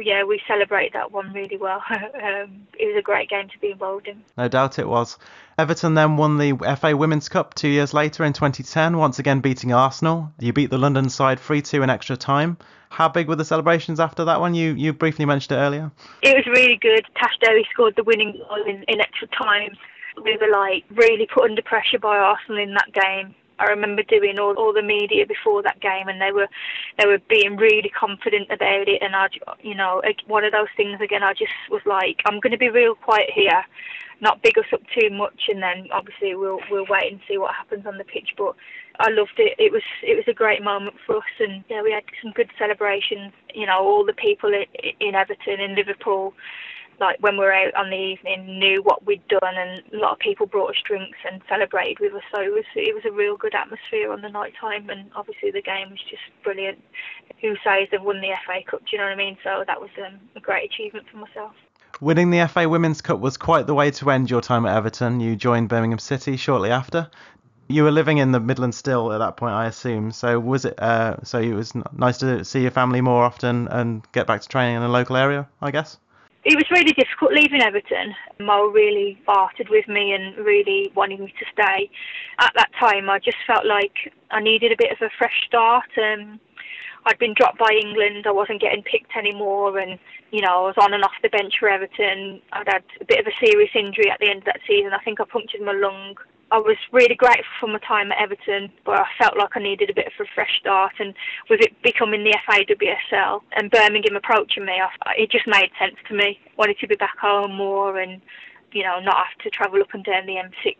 yeah, 0.00 0.24
we 0.24 0.40
celebrated 0.46 0.92
that 0.94 1.12
one 1.12 1.32
really 1.32 1.56
well. 1.56 1.82
um, 1.90 2.66
it 2.78 2.86
was 2.86 2.96
a 2.98 3.02
great 3.02 3.28
game 3.28 3.48
to 3.48 3.58
be 3.58 3.70
involved 3.70 4.08
in. 4.08 4.22
No 4.36 4.48
doubt 4.48 4.78
it 4.78 4.88
was. 4.88 5.18
Everton 5.58 5.94
then 5.94 6.16
won 6.16 6.38
the 6.38 6.56
FA 6.80 6.96
Women's 6.96 7.28
Cup 7.28 7.54
two 7.54 7.68
years 7.68 7.92
later 7.92 8.24
in 8.24 8.32
2010, 8.32 8.96
once 8.96 9.18
again 9.18 9.40
beating 9.40 9.72
Arsenal. 9.72 10.32
You 10.38 10.52
beat 10.52 10.70
the 10.70 10.78
London 10.78 11.08
side 11.08 11.38
3 11.38 11.62
2 11.62 11.82
in 11.82 11.90
extra 11.90 12.16
time. 12.16 12.56
How 12.88 13.08
big 13.08 13.28
were 13.28 13.36
the 13.36 13.44
celebrations 13.44 14.00
after 14.00 14.24
that 14.24 14.40
one? 14.40 14.54
You 14.54 14.74
you 14.74 14.92
briefly 14.92 15.24
mentioned 15.24 15.58
it 15.58 15.62
earlier. 15.62 15.90
It 16.22 16.36
was 16.36 16.46
really 16.46 16.76
good. 16.76 17.06
Tash 17.16 17.38
Dowie 17.40 17.66
scored 17.70 17.94
the 17.96 18.04
winning 18.04 18.32
goal 18.32 18.62
in, 18.66 18.84
in 18.86 19.00
extra 19.00 19.28
time. 19.28 19.76
We 20.22 20.36
were 20.36 20.50
like 20.50 20.84
really 20.90 21.26
put 21.26 21.44
under 21.44 21.62
pressure 21.62 21.98
by 21.98 22.18
Arsenal 22.18 22.58
in 22.58 22.74
that 22.74 22.92
game. 22.92 23.34
I 23.58 23.66
remember 23.66 24.02
doing 24.02 24.38
all, 24.38 24.54
all 24.54 24.72
the 24.72 24.82
media 24.82 25.26
before 25.26 25.62
that 25.62 25.80
game, 25.80 26.08
and 26.08 26.20
they 26.20 26.32
were 26.32 26.48
they 26.98 27.06
were 27.06 27.18
being 27.28 27.56
really 27.56 27.88
confident 27.88 28.50
about 28.50 28.88
it. 28.88 29.02
And 29.02 29.14
I, 29.14 29.28
you 29.62 29.74
know, 29.74 30.02
one 30.26 30.44
of 30.44 30.52
those 30.52 30.68
things 30.76 31.00
again. 31.00 31.22
I 31.22 31.32
just 31.32 31.52
was 31.70 31.82
like, 31.86 32.22
I'm 32.24 32.40
going 32.40 32.52
to 32.52 32.58
be 32.58 32.70
real 32.70 32.94
quiet 32.94 33.30
here, 33.34 33.64
not 34.20 34.42
big 34.42 34.58
us 34.58 34.72
up 34.72 34.82
too 34.98 35.10
much, 35.10 35.48
and 35.48 35.62
then 35.62 35.88
obviously 35.92 36.34
we'll 36.34 36.60
we'll 36.70 36.86
wait 36.88 37.12
and 37.12 37.20
see 37.28 37.38
what 37.38 37.54
happens 37.54 37.86
on 37.86 37.98
the 37.98 38.04
pitch. 38.04 38.34
But 38.36 38.54
I 38.98 39.10
loved 39.10 39.38
it. 39.38 39.54
It 39.58 39.72
was 39.72 39.82
it 40.02 40.16
was 40.16 40.24
a 40.28 40.34
great 40.34 40.62
moment 40.62 40.96
for 41.06 41.18
us, 41.18 41.34
and 41.40 41.64
yeah, 41.68 41.82
we 41.82 41.92
had 41.92 42.04
some 42.22 42.32
good 42.32 42.50
celebrations. 42.58 43.32
You 43.54 43.66
know, 43.66 43.78
all 43.78 44.04
the 44.04 44.12
people 44.12 44.52
in, 44.52 44.64
in 45.00 45.14
Everton, 45.14 45.60
in 45.60 45.74
Liverpool 45.74 46.34
like 47.02 47.18
when 47.20 47.34
we 47.34 47.44
were 47.44 47.52
out 47.52 47.74
on 47.74 47.90
the 47.90 47.96
evening, 47.96 48.58
knew 48.58 48.80
what 48.82 49.04
we'd 49.04 49.26
done, 49.26 49.40
and 49.42 49.82
a 49.92 49.96
lot 49.98 50.12
of 50.12 50.18
people 50.20 50.46
brought 50.46 50.70
us 50.70 50.82
drinks 50.86 51.18
and 51.28 51.42
celebrated 51.48 51.98
with 52.00 52.14
us. 52.14 52.22
So 52.32 52.40
it 52.40 52.52
was 52.52 52.64
it 52.76 52.94
was 52.94 53.04
a 53.04 53.10
real 53.10 53.36
good 53.36 53.54
atmosphere 53.54 54.12
on 54.12 54.22
the 54.22 54.28
night 54.28 54.54
time, 54.58 54.88
and 54.88 55.10
obviously 55.16 55.50
the 55.50 55.60
game 55.60 55.90
was 55.90 55.98
just 56.08 56.22
brilliant. 56.44 56.78
Who 57.40 57.56
says 57.64 57.88
they've 57.90 58.00
won 58.00 58.20
the 58.20 58.32
FA 58.46 58.60
Cup? 58.70 58.80
Do 58.80 58.86
you 58.92 58.98
know 58.98 59.04
what 59.04 59.12
I 59.12 59.16
mean? 59.16 59.36
So 59.42 59.64
that 59.66 59.80
was 59.80 59.90
um, 59.98 60.20
a 60.36 60.40
great 60.40 60.70
achievement 60.70 61.06
for 61.10 61.18
myself. 61.18 61.52
Winning 62.00 62.30
the 62.30 62.48
FA 62.48 62.68
Women's 62.68 63.02
Cup 63.02 63.18
was 63.18 63.36
quite 63.36 63.66
the 63.66 63.74
way 63.74 63.90
to 63.90 64.10
end 64.10 64.30
your 64.30 64.40
time 64.40 64.64
at 64.64 64.76
Everton. 64.76 65.20
You 65.20 65.34
joined 65.36 65.68
Birmingham 65.68 65.98
City 65.98 66.36
shortly 66.36 66.70
after. 66.70 67.10
You 67.68 67.82
were 67.84 67.90
living 67.90 68.18
in 68.18 68.32
the 68.32 68.40
Midlands 68.40 68.76
still 68.76 69.12
at 69.12 69.18
that 69.18 69.36
point, 69.36 69.54
I 69.54 69.66
assume. 69.66 70.12
So 70.12 70.38
was 70.38 70.64
it? 70.64 70.78
Uh, 70.78 71.16
so 71.24 71.38
it 71.40 71.52
was 71.52 71.74
nice 71.96 72.18
to 72.18 72.44
see 72.44 72.62
your 72.62 72.70
family 72.70 73.00
more 73.00 73.24
often 73.24 73.66
and 73.68 74.02
get 74.12 74.26
back 74.26 74.40
to 74.42 74.48
training 74.48 74.76
in 74.76 74.82
a 74.82 74.88
local 74.88 75.16
area, 75.16 75.48
I 75.60 75.70
guess. 75.70 75.98
It 76.44 76.56
was 76.56 76.64
really 76.72 76.92
difficult 76.92 77.32
leaving 77.32 77.62
Everton. 77.62 78.14
Mo 78.40 78.66
really 78.66 79.20
bartered 79.24 79.68
with 79.68 79.86
me 79.86 80.12
and 80.12 80.36
really 80.44 80.90
wanted 80.96 81.20
me 81.20 81.32
to 81.38 81.46
stay. 81.52 81.88
At 82.40 82.52
that 82.56 82.70
time, 82.80 83.08
I 83.08 83.20
just 83.20 83.36
felt 83.46 83.64
like 83.64 84.12
I 84.32 84.40
needed 84.40 84.72
a 84.72 84.76
bit 84.76 84.90
of 84.90 84.98
a 85.00 85.10
fresh 85.16 85.46
start. 85.46 85.86
Um, 85.96 86.40
I'd 87.06 87.18
been 87.18 87.34
dropped 87.34 87.58
by 87.58 87.70
England. 87.80 88.26
I 88.26 88.32
wasn't 88.32 88.60
getting 88.60 88.82
picked 88.82 89.16
anymore, 89.16 89.78
and 89.78 89.98
you 90.32 90.40
know 90.40 90.64
I 90.64 90.66
was 90.66 90.74
on 90.78 90.94
and 90.94 91.04
off 91.04 91.22
the 91.22 91.28
bench 91.28 91.54
for 91.60 91.68
Everton. 91.68 92.42
I'd 92.52 92.66
had 92.66 92.84
a 93.00 93.04
bit 93.04 93.20
of 93.20 93.26
a 93.26 93.44
serious 93.44 93.70
injury 93.74 94.10
at 94.10 94.18
the 94.18 94.28
end 94.28 94.38
of 94.38 94.44
that 94.46 94.60
season. 94.66 94.92
I 94.92 95.02
think 95.04 95.20
I 95.20 95.24
punctured 95.24 95.62
my 95.62 95.72
lung 95.72 96.16
I 96.52 96.58
was 96.58 96.76
really 96.92 97.14
grateful 97.14 97.48
for 97.60 97.66
my 97.66 97.78
time 97.78 98.12
at 98.12 98.20
Everton, 98.20 98.70
but 98.84 99.00
I 99.00 99.06
felt 99.18 99.38
like 99.38 99.56
I 99.56 99.60
needed 99.60 99.88
a 99.88 99.94
bit 99.94 100.08
of 100.08 100.12
a 100.20 100.28
fresh 100.34 100.60
start. 100.60 100.92
And 100.98 101.14
with 101.48 101.62
it 101.62 101.72
becoming 101.82 102.24
the 102.24 102.36
FAWSL 102.46 103.40
and 103.56 103.70
Birmingham 103.70 104.16
approaching 104.16 104.66
me, 104.66 104.74
I, 104.74 105.12
it 105.16 105.30
just 105.30 105.46
made 105.46 105.70
sense 105.78 105.96
to 106.08 106.14
me. 106.14 106.38
Wanted 106.58 106.78
to 106.80 106.86
be 106.86 106.96
back 106.96 107.16
home 107.18 107.54
more 107.56 107.98
and, 107.98 108.20
you 108.72 108.82
know, 108.82 109.00
not 109.00 109.16
have 109.16 109.38
to 109.44 109.50
travel 109.50 109.80
up 109.80 109.94
and 109.94 110.04
down 110.04 110.26
the 110.26 110.34
M6 110.34 110.76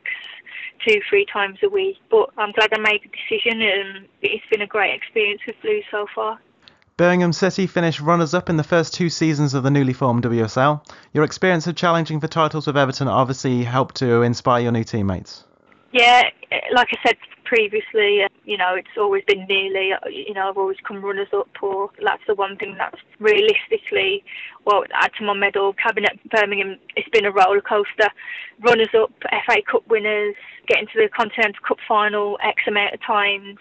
two, 0.87 1.01
three 1.09 1.25
times 1.33 1.59
a 1.63 1.71
week. 1.71 1.97
But 2.11 2.29
I'm 2.37 2.53
glad 2.53 2.69
I 2.75 2.79
made 2.79 3.01
the 3.05 3.09
decision, 3.09 3.63
and 3.63 4.07
it's 4.21 4.45
been 4.51 4.61
a 4.61 4.67
great 4.67 4.95
experience 4.95 5.41
with 5.47 5.57
Blues 5.63 5.85
so 5.91 6.07
far. 6.15 6.39
Birmingham 6.99 7.33
City 7.33 7.67
finished 7.67 8.01
runners 8.01 8.35
up 8.35 8.51
in 8.51 8.59
the 8.59 8.63
first 8.63 8.93
two 8.93 9.09
seasons 9.09 9.55
of 9.55 9.63
the 9.63 9.71
newly 9.71 9.95
formed 9.95 10.25
WSL. 10.25 10.85
Your 11.15 11.25
experience 11.25 11.67
of 11.67 11.77
challenging 11.77 12.21
for 12.21 12.29
titles 12.29 12.67
with 12.67 12.77
Everton 12.77 13.09
obviously 13.09 13.65
helped 13.65 13.95
to 13.97 14.21
inspire 14.21 14.65
your 14.65 14.73
new 14.73 14.85
teammates. 14.85 15.45
Yeah, 15.93 16.23
like 16.75 16.89
I 16.91 16.97
said 17.07 17.17
previously, 17.45 18.23
you 18.45 18.57
know, 18.57 18.75
it's 18.75 18.97
always 18.97 19.23
been 19.27 19.45
nearly, 19.47 19.91
you 20.11 20.33
know, 20.33 20.49
I've 20.49 20.57
always 20.57 20.79
come 20.89 21.05
runners 21.05 21.29
up, 21.35 21.51
or 21.61 21.91
that's 22.03 22.23
the 22.27 22.35
one 22.35 22.57
thing 22.57 22.77
that's 22.79 22.97
realistically, 23.21 24.25
well, 24.65 24.85
add 24.95 25.11
to 25.19 25.25
my 25.25 25.35
medal 25.35 25.75
cabinet 25.75 26.19
Birmingham, 26.31 26.79
it's 26.97 27.09
been 27.11 27.27
a 27.27 27.31
roller 27.31 27.61
coaster. 27.61 28.09
Runners 28.61 28.89
up, 28.99 29.13
FA 29.47 29.61
Cup 29.71 29.87
winners, 29.87 30.35
getting 30.67 30.87
to 30.87 31.03
the 31.03 31.11
Continental 31.15 31.61
Cup 31.67 31.77
final 31.87 32.39
X 32.43 32.63
amount 32.67 32.95
of 32.95 33.03
times. 33.03 33.59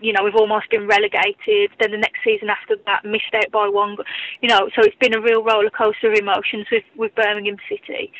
You 0.00 0.12
know, 0.12 0.22
we've 0.22 0.36
almost 0.36 0.68
been 0.70 0.86
relegated. 0.86 1.70
Then 1.80 1.92
the 1.92 1.98
next 1.98 2.20
season 2.22 2.50
after 2.50 2.76
that, 2.84 3.06
missed 3.06 3.32
out 3.34 3.50
by 3.52 3.68
one. 3.68 3.96
You 4.42 4.48
know, 4.48 4.68
so 4.76 4.82
it's 4.82 4.96
been 4.96 5.14
a 5.14 5.20
real 5.20 5.42
roller 5.42 5.70
coaster 5.70 6.12
of 6.12 6.18
emotions 6.18 6.66
with, 6.70 6.84
with 6.94 7.14
Birmingham 7.14 7.56
City 7.68 8.12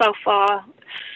so 0.00 0.12
far 0.22 0.66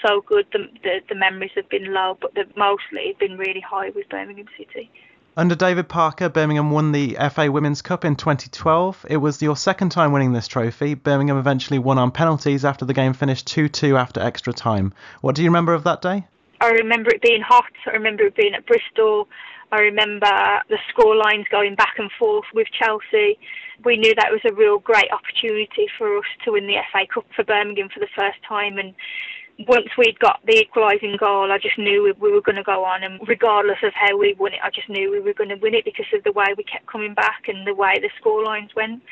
so 0.02 0.22
good. 0.26 0.46
The, 0.52 0.68
the, 0.82 1.00
the 1.08 1.14
memories 1.14 1.52
have 1.56 1.68
been 1.68 1.92
low, 1.92 2.16
but 2.20 2.34
they've 2.34 2.56
mostly 2.56 3.16
been 3.18 3.38
really 3.38 3.60
high 3.60 3.90
with 3.90 4.08
Birmingham 4.08 4.46
City. 4.56 4.90
Under 5.36 5.54
David 5.54 5.88
Parker, 5.88 6.28
Birmingham 6.28 6.70
won 6.70 6.90
the 6.92 7.16
FA 7.32 7.50
Women's 7.52 7.82
Cup 7.82 8.04
in 8.04 8.16
2012. 8.16 9.06
It 9.08 9.18
was 9.18 9.40
your 9.40 9.56
second 9.56 9.90
time 9.90 10.10
winning 10.12 10.32
this 10.32 10.48
trophy. 10.48 10.94
Birmingham 10.94 11.38
eventually 11.38 11.78
won 11.78 11.98
on 11.98 12.10
penalties 12.10 12.64
after 12.64 12.84
the 12.84 12.94
game 12.94 13.12
finished 13.12 13.46
2 13.46 13.68
2 13.68 13.96
after 13.96 14.20
extra 14.20 14.52
time. 14.52 14.92
What 15.20 15.36
do 15.36 15.42
you 15.42 15.48
remember 15.48 15.72
of 15.72 15.84
that 15.84 16.02
day? 16.02 16.26
I 16.60 16.70
remember 16.70 17.10
it 17.10 17.22
being 17.22 17.40
hot. 17.40 17.72
I 17.86 17.90
remember 17.90 18.24
it 18.24 18.34
being 18.34 18.54
at 18.54 18.66
Bristol. 18.66 19.28
I 19.72 19.78
remember 19.80 20.26
the 20.68 20.78
score 20.88 21.14
lines 21.14 21.46
going 21.48 21.76
back 21.76 21.94
and 21.98 22.10
forth 22.18 22.46
with 22.52 22.66
Chelsea. 22.72 23.38
We 23.84 23.96
knew 23.96 24.14
that 24.16 24.32
was 24.32 24.40
a 24.44 24.52
real 24.52 24.78
great 24.80 25.10
opportunity 25.12 25.86
for 25.96 26.18
us 26.18 26.24
to 26.44 26.52
win 26.52 26.66
the 26.66 26.76
FA 26.92 27.06
Cup 27.06 27.24
for 27.34 27.44
Birmingham 27.44 27.88
for 27.88 28.00
the 28.00 28.08
first 28.18 28.38
time. 28.46 28.78
And 28.78 28.94
once 29.66 29.88
we'd 29.98 30.18
got 30.18 30.40
the 30.46 30.58
equalising 30.58 31.16
goal, 31.18 31.50
I 31.52 31.58
just 31.58 31.78
knew 31.78 32.02
we, 32.02 32.12
we 32.12 32.32
were 32.32 32.40
going 32.40 32.56
to 32.56 32.62
go 32.62 32.84
on. 32.84 33.02
And 33.02 33.20
regardless 33.26 33.78
of 33.82 33.92
how 33.94 34.16
we 34.16 34.34
won 34.38 34.54
it, 34.54 34.60
I 34.62 34.70
just 34.70 34.88
knew 34.88 35.10
we 35.10 35.20
were 35.20 35.34
going 35.34 35.50
to 35.50 35.56
win 35.56 35.74
it 35.74 35.84
because 35.84 36.06
of 36.14 36.24
the 36.24 36.32
way 36.32 36.46
we 36.56 36.64
kept 36.64 36.86
coming 36.86 37.14
back 37.14 37.44
and 37.48 37.66
the 37.66 37.74
way 37.74 37.98
the 38.00 38.10
score 38.18 38.44
lines 38.44 38.70
went. 38.74 39.02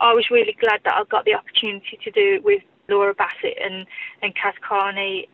I 0.00 0.12
was 0.14 0.30
really 0.30 0.56
glad 0.60 0.80
that 0.84 0.94
I 0.94 1.04
got 1.04 1.24
the 1.24 1.34
opportunity 1.34 1.98
to 2.02 2.10
do 2.10 2.34
it 2.36 2.44
with 2.44 2.62
Laura 2.88 3.14
Bassett 3.14 3.58
and, 3.62 3.86
and 4.22 4.34
Kaz 4.34 4.54
Carney 4.66 5.28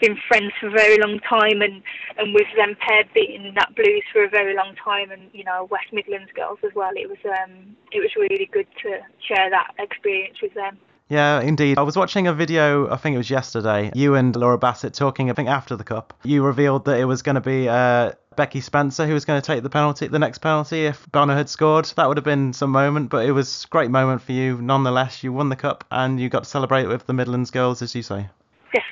been 0.00 0.16
friends 0.28 0.52
for 0.60 0.68
a 0.68 0.70
very 0.70 0.98
long 0.98 1.18
time 1.20 1.62
and, 1.62 1.82
and 2.18 2.34
with 2.34 2.46
them 2.56 2.76
paired 2.86 3.08
being 3.14 3.52
that 3.56 3.74
blues 3.74 4.04
for 4.12 4.24
a 4.24 4.28
very 4.28 4.54
long 4.54 4.74
time 4.82 5.10
and 5.10 5.22
you 5.32 5.42
know 5.42 5.66
West 5.70 5.86
Midlands 5.90 6.30
girls 6.34 6.58
as 6.66 6.72
well 6.74 6.90
it 6.94 7.08
was 7.08 7.16
um 7.24 7.74
it 7.92 8.00
was 8.00 8.10
really 8.14 8.44
good 8.52 8.66
to 8.82 9.00
share 9.26 9.48
that 9.48 9.72
experience 9.78 10.36
with 10.42 10.52
them 10.52 10.76
yeah, 11.08 11.40
indeed. 11.40 11.78
I 11.78 11.82
was 11.82 11.96
watching 11.96 12.26
a 12.26 12.32
video, 12.32 12.90
I 12.90 12.96
think 12.96 13.14
it 13.14 13.18
was 13.18 13.30
yesterday, 13.30 13.90
you 13.94 14.14
and 14.14 14.34
Laura 14.34 14.58
Bassett 14.58 14.94
talking, 14.94 15.30
I 15.30 15.34
think 15.34 15.48
after 15.48 15.76
the 15.76 15.84
cup. 15.84 16.14
You 16.24 16.44
revealed 16.44 16.84
that 16.86 16.98
it 16.98 17.04
was 17.04 17.22
going 17.22 17.36
to 17.36 17.40
be 17.40 17.68
uh, 17.68 18.12
Becky 18.36 18.60
Spencer 18.60 19.06
who 19.06 19.14
was 19.14 19.24
going 19.24 19.40
to 19.40 19.46
take 19.46 19.62
the 19.62 19.70
penalty, 19.70 20.08
the 20.08 20.18
next 20.18 20.38
penalty 20.38 20.86
if 20.86 21.10
Bonner 21.12 21.34
had 21.34 21.48
scored. 21.48 21.86
That 21.96 22.08
would 22.08 22.16
have 22.16 22.24
been 22.24 22.52
some 22.52 22.70
moment, 22.70 23.10
but 23.10 23.24
it 23.24 23.32
was 23.32 23.64
a 23.64 23.68
great 23.68 23.90
moment 23.90 24.22
for 24.22 24.32
you 24.32 24.60
nonetheless. 24.60 25.22
You 25.22 25.32
won 25.32 25.48
the 25.48 25.56
cup 25.56 25.84
and 25.90 26.20
you 26.20 26.28
got 26.28 26.44
to 26.44 26.50
celebrate 26.50 26.86
with 26.86 27.06
the 27.06 27.12
Midlands 27.12 27.50
girls, 27.50 27.82
as 27.82 27.94
you 27.94 28.02
say 28.02 28.28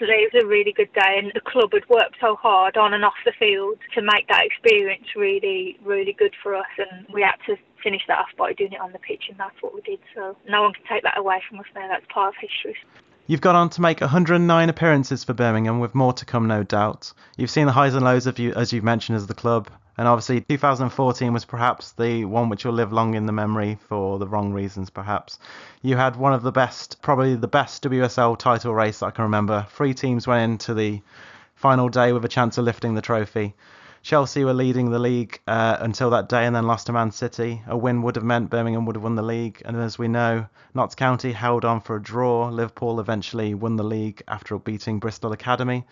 it 0.00 0.32
was 0.32 0.42
a 0.42 0.46
really 0.46 0.72
good 0.72 0.92
day 0.92 1.18
and 1.18 1.32
the 1.34 1.40
club 1.40 1.72
had 1.72 1.88
worked 1.88 2.16
so 2.20 2.36
hard 2.36 2.76
on 2.76 2.94
and 2.94 3.04
off 3.04 3.14
the 3.24 3.32
field 3.38 3.78
to 3.94 4.02
make 4.02 4.28
that 4.28 4.44
experience 4.44 5.06
really 5.16 5.78
really 5.84 6.12
good 6.12 6.34
for 6.42 6.54
us 6.54 6.66
and 6.78 7.06
we 7.12 7.22
had 7.22 7.36
to 7.46 7.56
finish 7.82 8.02
that 8.08 8.18
off 8.18 8.30
by 8.36 8.52
doing 8.52 8.72
it 8.72 8.80
on 8.80 8.92
the 8.92 8.98
pitch 8.98 9.24
and 9.28 9.38
that's 9.38 9.60
what 9.60 9.74
we 9.74 9.80
did 9.82 9.98
so 10.14 10.36
no 10.48 10.62
one 10.62 10.72
can 10.72 10.84
take 10.90 11.02
that 11.02 11.18
away 11.18 11.42
from 11.48 11.58
us 11.60 11.66
now 11.74 11.86
that's 11.88 12.06
part 12.12 12.28
of 12.28 12.34
history 12.40 12.76
You've 13.26 13.40
gone 13.40 13.56
on 13.56 13.70
to 13.70 13.80
make 13.80 14.02
109 14.02 14.68
appearances 14.68 15.24
for 15.24 15.32
Birmingham, 15.32 15.80
with 15.80 15.94
more 15.94 16.12
to 16.12 16.26
come, 16.26 16.46
no 16.46 16.62
doubt. 16.62 17.10
You've 17.38 17.48
seen 17.48 17.64
the 17.64 17.72
highs 17.72 17.94
and 17.94 18.04
lows 18.04 18.26
of 18.26 18.38
you, 18.38 18.52
as 18.52 18.70
you've 18.70 18.84
mentioned, 18.84 19.16
as 19.16 19.26
the 19.26 19.32
club, 19.32 19.70
and 19.96 20.08
obviously, 20.08 20.40
2014 20.40 21.32
was 21.32 21.44
perhaps 21.44 21.92
the 21.92 22.24
one 22.24 22.48
which 22.48 22.64
will 22.64 22.72
live 22.72 22.92
long 22.92 23.14
in 23.14 23.26
the 23.26 23.32
memory 23.32 23.78
for 23.88 24.18
the 24.18 24.26
wrong 24.26 24.52
reasons, 24.52 24.90
perhaps. 24.90 25.38
You 25.82 25.96
had 25.96 26.16
one 26.16 26.32
of 26.32 26.42
the 26.42 26.50
best, 26.50 27.00
probably 27.00 27.36
the 27.36 27.46
best 27.46 27.82
WSL 27.84 28.38
title 28.38 28.74
race 28.74 29.02
I 29.02 29.10
can 29.10 29.24
remember. 29.24 29.66
Three 29.70 29.94
teams 29.94 30.26
went 30.26 30.50
into 30.50 30.74
the 30.74 31.00
final 31.54 31.88
day 31.88 32.12
with 32.12 32.24
a 32.24 32.28
chance 32.28 32.58
of 32.58 32.64
lifting 32.64 32.94
the 32.94 33.02
trophy. 33.02 33.54
Chelsea 34.02 34.44
were 34.44 34.52
leading 34.52 34.90
the 34.90 34.98
league 34.98 35.40
uh, 35.46 35.78
until 35.80 36.10
that 36.10 36.28
day 36.28 36.44
and 36.44 36.54
then 36.54 36.66
lost 36.66 36.86
to 36.86 36.92
Man 36.92 37.10
City. 37.10 37.62
A 37.66 37.74
win 37.74 38.02
would 38.02 38.16
have 38.16 38.24
meant 38.24 38.50
Birmingham 38.50 38.84
would 38.84 38.96
have 38.96 39.02
won 39.02 39.14
the 39.14 39.22
league. 39.22 39.62
And 39.64 39.78
as 39.78 39.98
we 39.98 40.08
know, 40.08 40.46
Notts 40.74 40.94
County 40.94 41.32
held 41.32 41.64
on 41.64 41.80
for 41.80 41.96
a 41.96 42.02
draw. 42.02 42.50
Liverpool 42.50 43.00
eventually 43.00 43.54
won 43.54 43.76
the 43.76 43.82
league 43.82 44.22
after 44.28 44.58
beating 44.58 44.98
Bristol 44.98 45.32
Academy. 45.32 45.86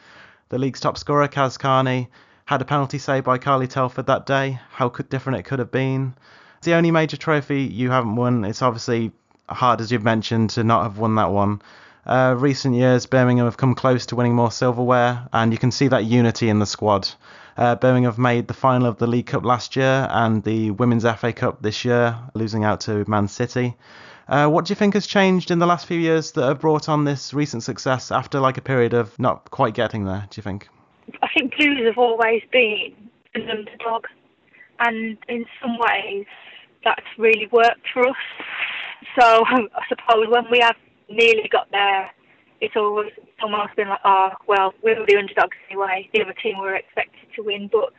The 0.50 0.58
league's 0.58 0.80
top 0.80 0.98
scorer, 0.98 1.26
Kaz 1.26 1.58
Carney, 1.58 2.10
had 2.44 2.60
a 2.62 2.64
penalty 2.64 2.98
saved 2.98 3.24
by 3.24 3.38
Carly 3.38 3.66
Telford 3.66 4.06
that 4.06 4.26
day. 4.26 4.58
How 4.70 4.88
could, 4.88 5.08
different 5.08 5.38
it 5.38 5.44
could 5.44 5.58
have 5.58 5.70
been. 5.70 6.14
It's 6.58 6.66
the 6.66 6.74
only 6.74 6.90
major 6.90 7.16
trophy 7.16 7.62
you 7.62 7.90
haven't 7.90 8.16
won. 8.16 8.44
It's 8.44 8.62
obviously 8.62 9.12
hard, 9.48 9.80
as 9.80 9.90
you've 9.90 10.04
mentioned, 10.04 10.50
to 10.50 10.64
not 10.64 10.84
have 10.84 10.98
won 10.98 11.14
that 11.16 11.30
one. 11.30 11.62
Uh, 12.04 12.34
recent 12.36 12.74
years, 12.74 13.06
Birmingham 13.06 13.46
have 13.46 13.56
come 13.56 13.74
close 13.74 14.06
to 14.06 14.16
winning 14.16 14.34
more 14.34 14.50
silverware, 14.50 15.28
and 15.32 15.52
you 15.52 15.58
can 15.58 15.70
see 15.70 15.88
that 15.88 16.04
unity 16.04 16.48
in 16.48 16.58
the 16.58 16.66
squad. 16.66 17.08
Uh, 17.56 17.76
Birmingham 17.76 18.10
have 18.10 18.18
made 18.18 18.48
the 18.48 18.54
final 18.54 18.88
of 18.88 18.98
the 18.98 19.06
League 19.06 19.26
Cup 19.26 19.44
last 19.44 19.76
year 19.76 20.08
and 20.10 20.42
the 20.42 20.70
Women's 20.72 21.04
FA 21.04 21.32
Cup 21.32 21.62
this 21.62 21.84
year, 21.84 22.18
losing 22.34 22.64
out 22.64 22.80
to 22.80 23.04
Man 23.08 23.28
City. 23.28 23.76
Uh, 24.26 24.48
what 24.48 24.64
do 24.64 24.70
you 24.70 24.76
think 24.76 24.94
has 24.94 25.06
changed 25.06 25.50
in 25.50 25.58
the 25.58 25.66
last 25.66 25.86
few 25.86 25.98
years 25.98 26.32
that 26.32 26.44
have 26.44 26.60
brought 26.60 26.88
on 26.88 27.04
this 27.04 27.34
recent 27.34 27.62
success 27.62 28.10
after 28.10 28.40
like 28.40 28.56
a 28.56 28.62
period 28.62 28.94
of 28.94 29.16
not 29.18 29.50
quite 29.50 29.74
getting 29.74 30.04
there? 30.04 30.26
Do 30.30 30.38
you 30.38 30.42
think? 30.42 30.68
I 31.22 31.28
think 31.34 31.56
Blues 31.56 31.86
have 31.86 31.98
always 31.98 32.42
been 32.52 32.94
an 33.34 33.48
underdog, 33.50 34.04
and 34.80 35.16
in 35.28 35.44
some 35.60 35.78
ways 35.78 36.26
that's 36.84 37.06
really 37.18 37.48
worked 37.52 37.86
for 37.92 38.08
us. 38.08 38.16
So 39.18 39.44
I 39.46 39.66
suppose 39.88 40.26
when 40.28 40.50
we 40.50 40.60
have 40.60 40.76
nearly 41.08 41.48
got 41.50 41.70
there, 41.70 42.10
it's 42.60 42.76
always 42.76 43.10
almost 43.42 43.74
been 43.74 43.88
like, 43.88 44.00
oh, 44.04 44.30
well, 44.46 44.72
we 44.84 44.94
were 44.94 45.04
the 45.06 45.16
underdogs 45.16 45.56
anyway. 45.68 46.08
The 46.14 46.22
other 46.22 46.34
team 46.34 46.58
were 46.58 46.76
expected 46.76 47.26
to 47.34 47.42
win. 47.42 47.68
But 47.70 47.92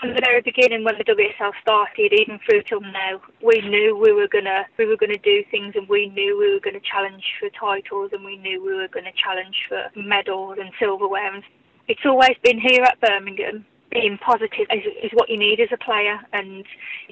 from 0.00 0.14
the 0.14 0.22
very 0.24 0.40
beginning, 0.40 0.82
when 0.82 0.96
the 0.96 1.04
WSL 1.04 1.52
started, 1.60 2.12
even 2.12 2.40
through 2.44 2.62
till 2.62 2.80
now, 2.80 3.20
we 3.44 3.60
knew 3.60 3.96
we 3.96 4.12
were 4.12 4.28
gonna 4.28 4.64
we 4.78 4.86
were 4.86 4.96
gonna 4.96 5.18
do 5.18 5.44
things, 5.50 5.74
and 5.76 5.88
we 5.88 6.08
knew 6.08 6.38
we 6.38 6.52
were 6.52 6.60
gonna 6.60 6.80
challenge 6.80 7.22
for 7.38 7.50
titles, 7.50 8.10
and 8.12 8.24
we 8.24 8.36
knew 8.38 8.64
we 8.64 8.74
were 8.74 8.88
gonna 8.88 9.12
challenge 9.12 9.56
for 9.68 9.84
medals 9.94 10.56
and 10.58 10.72
silverware. 10.78 11.34
And 11.34 11.44
it's 11.88 12.04
always 12.04 12.36
been 12.42 12.60
here 12.60 12.82
at 12.82 13.00
Birmingham 13.00 13.64
being 13.92 14.18
positive 14.18 14.66
is, 14.72 14.84
is 15.02 15.10
what 15.12 15.28
you 15.28 15.38
need 15.38 15.60
as 15.60 15.68
a 15.72 15.76
player. 15.76 16.18
And 16.32 16.64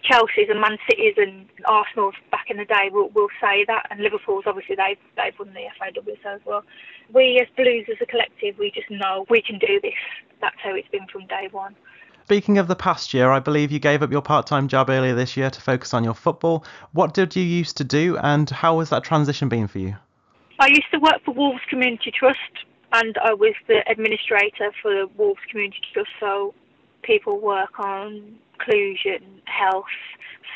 Chelsea's 0.02 0.48
and 0.48 0.60
Man 0.60 0.78
City's 0.88 1.14
and 1.16 1.46
Arsenal's 1.66 2.14
back 2.30 2.46
in 2.48 2.56
the 2.56 2.64
day 2.64 2.88
will, 2.90 3.10
will 3.10 3.28
say 3.40 3.64
that, 3.66 3.86
and 3.90 4.00
Liverpool's 4.00 4.44
obviously 4.46 4.76
they've 4.76 4.98
they've 5.16 5.38
won 5.38 5.52
the 5.52 5.66
FA 5.78 5.92
FAW 5.94 6.30
as 6.30 6.40
well. 6.44 6.64
We 7.12 7.38
as 7.40 7.48
Blues 7.56 7.86
as 7.90 7.98
a 8.00 8.06
collective, 8.06 8.58
we 8.58 8.70
just 8.70 8.90
know 8.90 9.26
we 9.28 9.42
can 9.42 9.58
do 9.58 9.78
this. 9.82 9.92
That's 10.40 10.56
how 10.62 10.74
it's 10.74 10.88
been 10.88 11.06
from 11.12 11.26
day 11.26 11.48
one. 11.50 11.76
Speaking 12.24 12.58
of 12.58 12.68
the 12.68 12.76
past 12.76 13.12
year, 13.12 13.30
I 13.30 13.40
believe 13.40 13.72
you 13.72 13.80
gave 13.80 14.02
up 14.02 14.10
your 14.10 14.22
part 14.22 14.46
time 14.46 14.68
job 14.68 14.88
earlier 14.88 15.14
this 15.14 15.36
year 15.36 15.50
to 15.50 15.60
focus 15.60 15.92
on 15.92 16.04
your 16.04 16.14
football. 16.14 16.64
What 16.92 17.12
did 17.12 17.36
you 17.36 17.42
used 17.42 17.76
to 17.78 17.84
do, 17.84 18.16
and 18.18 18.48
how 18.48 18.78
has 18.78 18.88
that 18.90 19.04
transition 19.04 19.48
been 19.48 19.66
for 19.66 19.80
you? 19.80 19.96
I 20.58 20.68
used 20.68 20.90
to 20.92 20.98
work 20.98 21.24
for 21.24 21.32
Wolves 21.32 21.62
Community 21.68 22.10
Trust, 22.10 22.38
and 22.92 23.16
I 23.18 23.34
was 23.34 23.54
the 23.68 23.82
administrator 23.90 24.72
for 24.82 24.92
the 24.92 25.08
Wolves 25.16 25.40
Community 25.50 25.80
Trust. 25.92 26.10
So 26.18 26.54
people 27.02 27.40
work 27.40 27.78
on 27.78 28.38
inclusion, 28.54 29.40
health, 29.44 29.84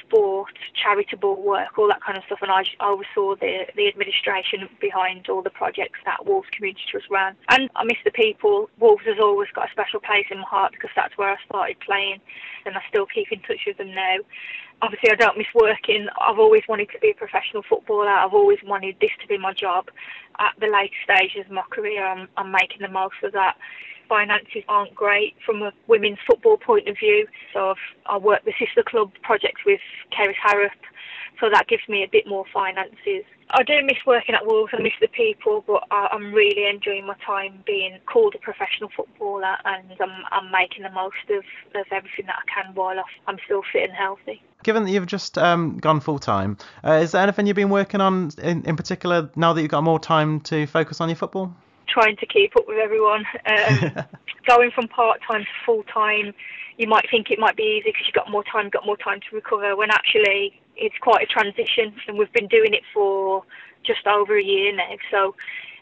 sport, 0.03 0.53
charitable 0.75 1.41
work, 1.43 1.79
all 1.79 1.89
that 1.89 2.03
kind 2.03 2.19
of 2.19 2.25
stuff. 2.25 2.41
And 2.43 2.51
I, 2.51 2.65
I 2.81 2.91
oversaw 2.91 3.37
the, 3.37 3.67
the 3.77 3.89
administration 3.89 4.69
behind 4.81 5.29
all 5.29 5.43
the 5.43 5.51
projects 5.51 6.01
that 6.05 6.27
Wolves 6.27 6.49
Community 6.53 6.83
Trust 6.91 7.07
ran. 7.11 7.37
And 7.51 7.71
I 7.77 7.85
miss 7.85 7.99
the 8.05 8.11
people. 8.11 8.69
Wolves 8.79 9.05
has 9.07 9.19
always 9.21 9.49
got 9.55 9.69
a 9.69 9.73
special 9.73 10.01
place 10.01 10.27
in 10.31 10.39
my 10.39 10.45
heart 10.45 10.73
because 10.73 10.91
that's 10.95 11.17
where 11.17 11.31
I 11.31 11.37
started 11.47 11.81
playing, 11.81 12.21
and 12.67 12.77
I 12.77 12.83
still 12.89 13.07
keep 13.07 13.33
in 13.33 13.41
touch 13.41 13.65
with 13.67 13.79
them 13.79 13.95
now. 13.95 14.17
Obviously, 14.83 15.11
I 15.11 15.15
don't 15.15 15.39
miss 15.39 15.47
working. 15.55 16.07
I've 16.21 16.39
always 16.39 16.63
wanted 16.69 16.91
to 16.91 16.99
be 17.01 17.11
a 17.11 17.15
professional 17.15 17.63
footballer. 17.69 18.09
I've 18.09 18.35
always 18.35 18.59
wanted 18.65 18.97
this 19.01 19.11
to 19.23 19.27
be 19.29 19.39
my 19.39 19.55
job. 19.55 19.87
At 20.39 20.53
the 20.61 20.67
late 20.67 20.93
stages 21.05 21.47
of 21.47 21.53
my 21.53 21.63
career, 21.71 22.07
I'm, 22.07 22.29
I'm 22.37 22.51
making 22.51 22.81
the 22.81 22.89
most 22.89 23.15
of 23.23 23.33
that 23.33 23.57
finances 24.09 24.63
aren't 24.69 24.95
great 24.95 25.35
from 25.45 25.63
a 25.63 25.73
women's 25.87 26.19
football 26.27 26.57
point 26.57 26.89
of 26.89 26.97
view. 26.99 27.27
So 27.53 27.71
I've, 27.71 27.77
I 28.07 28.19
work 28.19 28.45
the 28.45 28.53
sister 28.59 28.83
club 28.83 29.13
projects 29.23 29.63
with 29.65 29.81
Kerys 30.13 30.37
Harrop, 30.43 30.73
so 31.41 31.49
that 31.53 31.69
gives 31.69 31.83
me 31.89 32.03
a 32.03 32.09
bit 32.09 32.27
more 32.27 32.45
finances. 32.53 33.25
I 33.51 33.63
do 33.63 33.75
miss 33.85 33.99
working 34.07 34.35
at 34.35 34.47
Wolves, 34.47 34.73
I 34.77 34.83
miss 34.83 34.95
the 35.01 35.09
people, 35.09 35.63
but 35.67 35.85
I, 35.91 36.09
am 36.13 36.33
really 36.33 36.67
enjoying 36.67 37.07
my 37.07 37.15
time 37.25 37.63
being 37.67 37.99
called 38.07 38.35
a 38.35 38.39
professional 38.39 38.91
footballer 38.97 39.57
and 39.65 39.93
I'm, 40.01 40.25
I'm 40.33 40.51
making 40.51 40.83
the 40.83 40.91
most 40.91 41.29
of, 41.31 41.45
of 41.79 41.87
everything 41.93 42.27
that 42.27 42.37
I 42.37 42.63
can 42.63 42.75
while 42.75 42.97
I'm 43.27 43.37
still 43.45 43.63
fit 43.73 43.85
and 43.85 43.93
healthy. 43.93 44.43
Given 44.63 44.85
that 44.85 44.91
you've 44.91 45.07
just 45.07 45.37
um, 45.37 45.77
gone 45.79 46.01
full 46.01 46.19
time, 46.19 46.57
uh, 46.85 46.93
is 46.93 47.13
there 47.13 47.23
anything 47.23 47.47
you've 47.47 47.55
been 47.55 47.71
working 47.71 48.01
on 48.01 48.31
in, 48.43 48.65
in 48.65 48.77
particular 48.77 49.31
now 49.37 49.53
that 49.53 49.61
you've 49.61 49.71
got 49.71 49.85
more 49.85 50.01
time 50.01 50.41
to 50.41 50.67
focus 50.67 51.01
on 51.01 51.09
your 51.09 51.17
football? 51.17 51.55
Trying 51.95 52.17
to 52.17 52.27
keep 52.27 52.57
up 52.57 52.67
with 52.67 52.79
everyone. 52.79 53.25
Um, 53.47 54.05
going 54.47 54.71
from 54.73 54.89
part 54.89 55.21
time 55.27 55.43
to 55.43 55.55
full 55.65 55.85
time, 55.85 56.35
you 56.77 56.89
might 56.89 57.07
think 57.11 57.31
it 57.31 57.39
might 57.39 57.57
be 57.57 57.79
easy 57.79 57.91
because 57.91 58.03
you've 58.07 58.15
got 58.15 58.31
more 58.31 58.45
time, 58.45 58.69
got 58.69 58.85
more 58.85 58.97
time 58.97 59.21
to 59.21 59.37
recover. 59.37 59.77
When 59.77 59.91
actually 59.91 60.61
it's 60.77 60.97
quite 61.01 61.23
a 61.23 61.27
transition, 61.27 61.95
and 62.09 62.19
we've 62.19 62.33
been 62.33 62.49
doing 62.49 62.75
it 62.75 62.83
for 62.93 63.45
just 63.87 64.07
over 64.07 64.37
a 64.37 64.43
year 64.43 64.75
now. 64.75 64.97
So, 65.11 65.37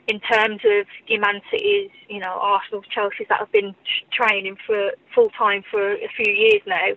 in 0.06 0.20
terms 0.20 0.60
of 0.64 0.86
your 1.06 1.20
Man 1.20 1.40
Cities, 1.50 1.90
you 2.08 2.18
know, 2.18 2.38
Arsenal, 2.40 2.82
Chelsea 2.82 3.24
that 3.28 3.38
have 3.38 3.52
been 3.52 3.74
training 4.12 4.58
for 4.66 4.90
full 5.14 5.30
time 5.30 5.62
for 5.70 5.92
a 5.92 6.08
few 6.16 6.30
years 6.30 6.60
now, 6.66 6.88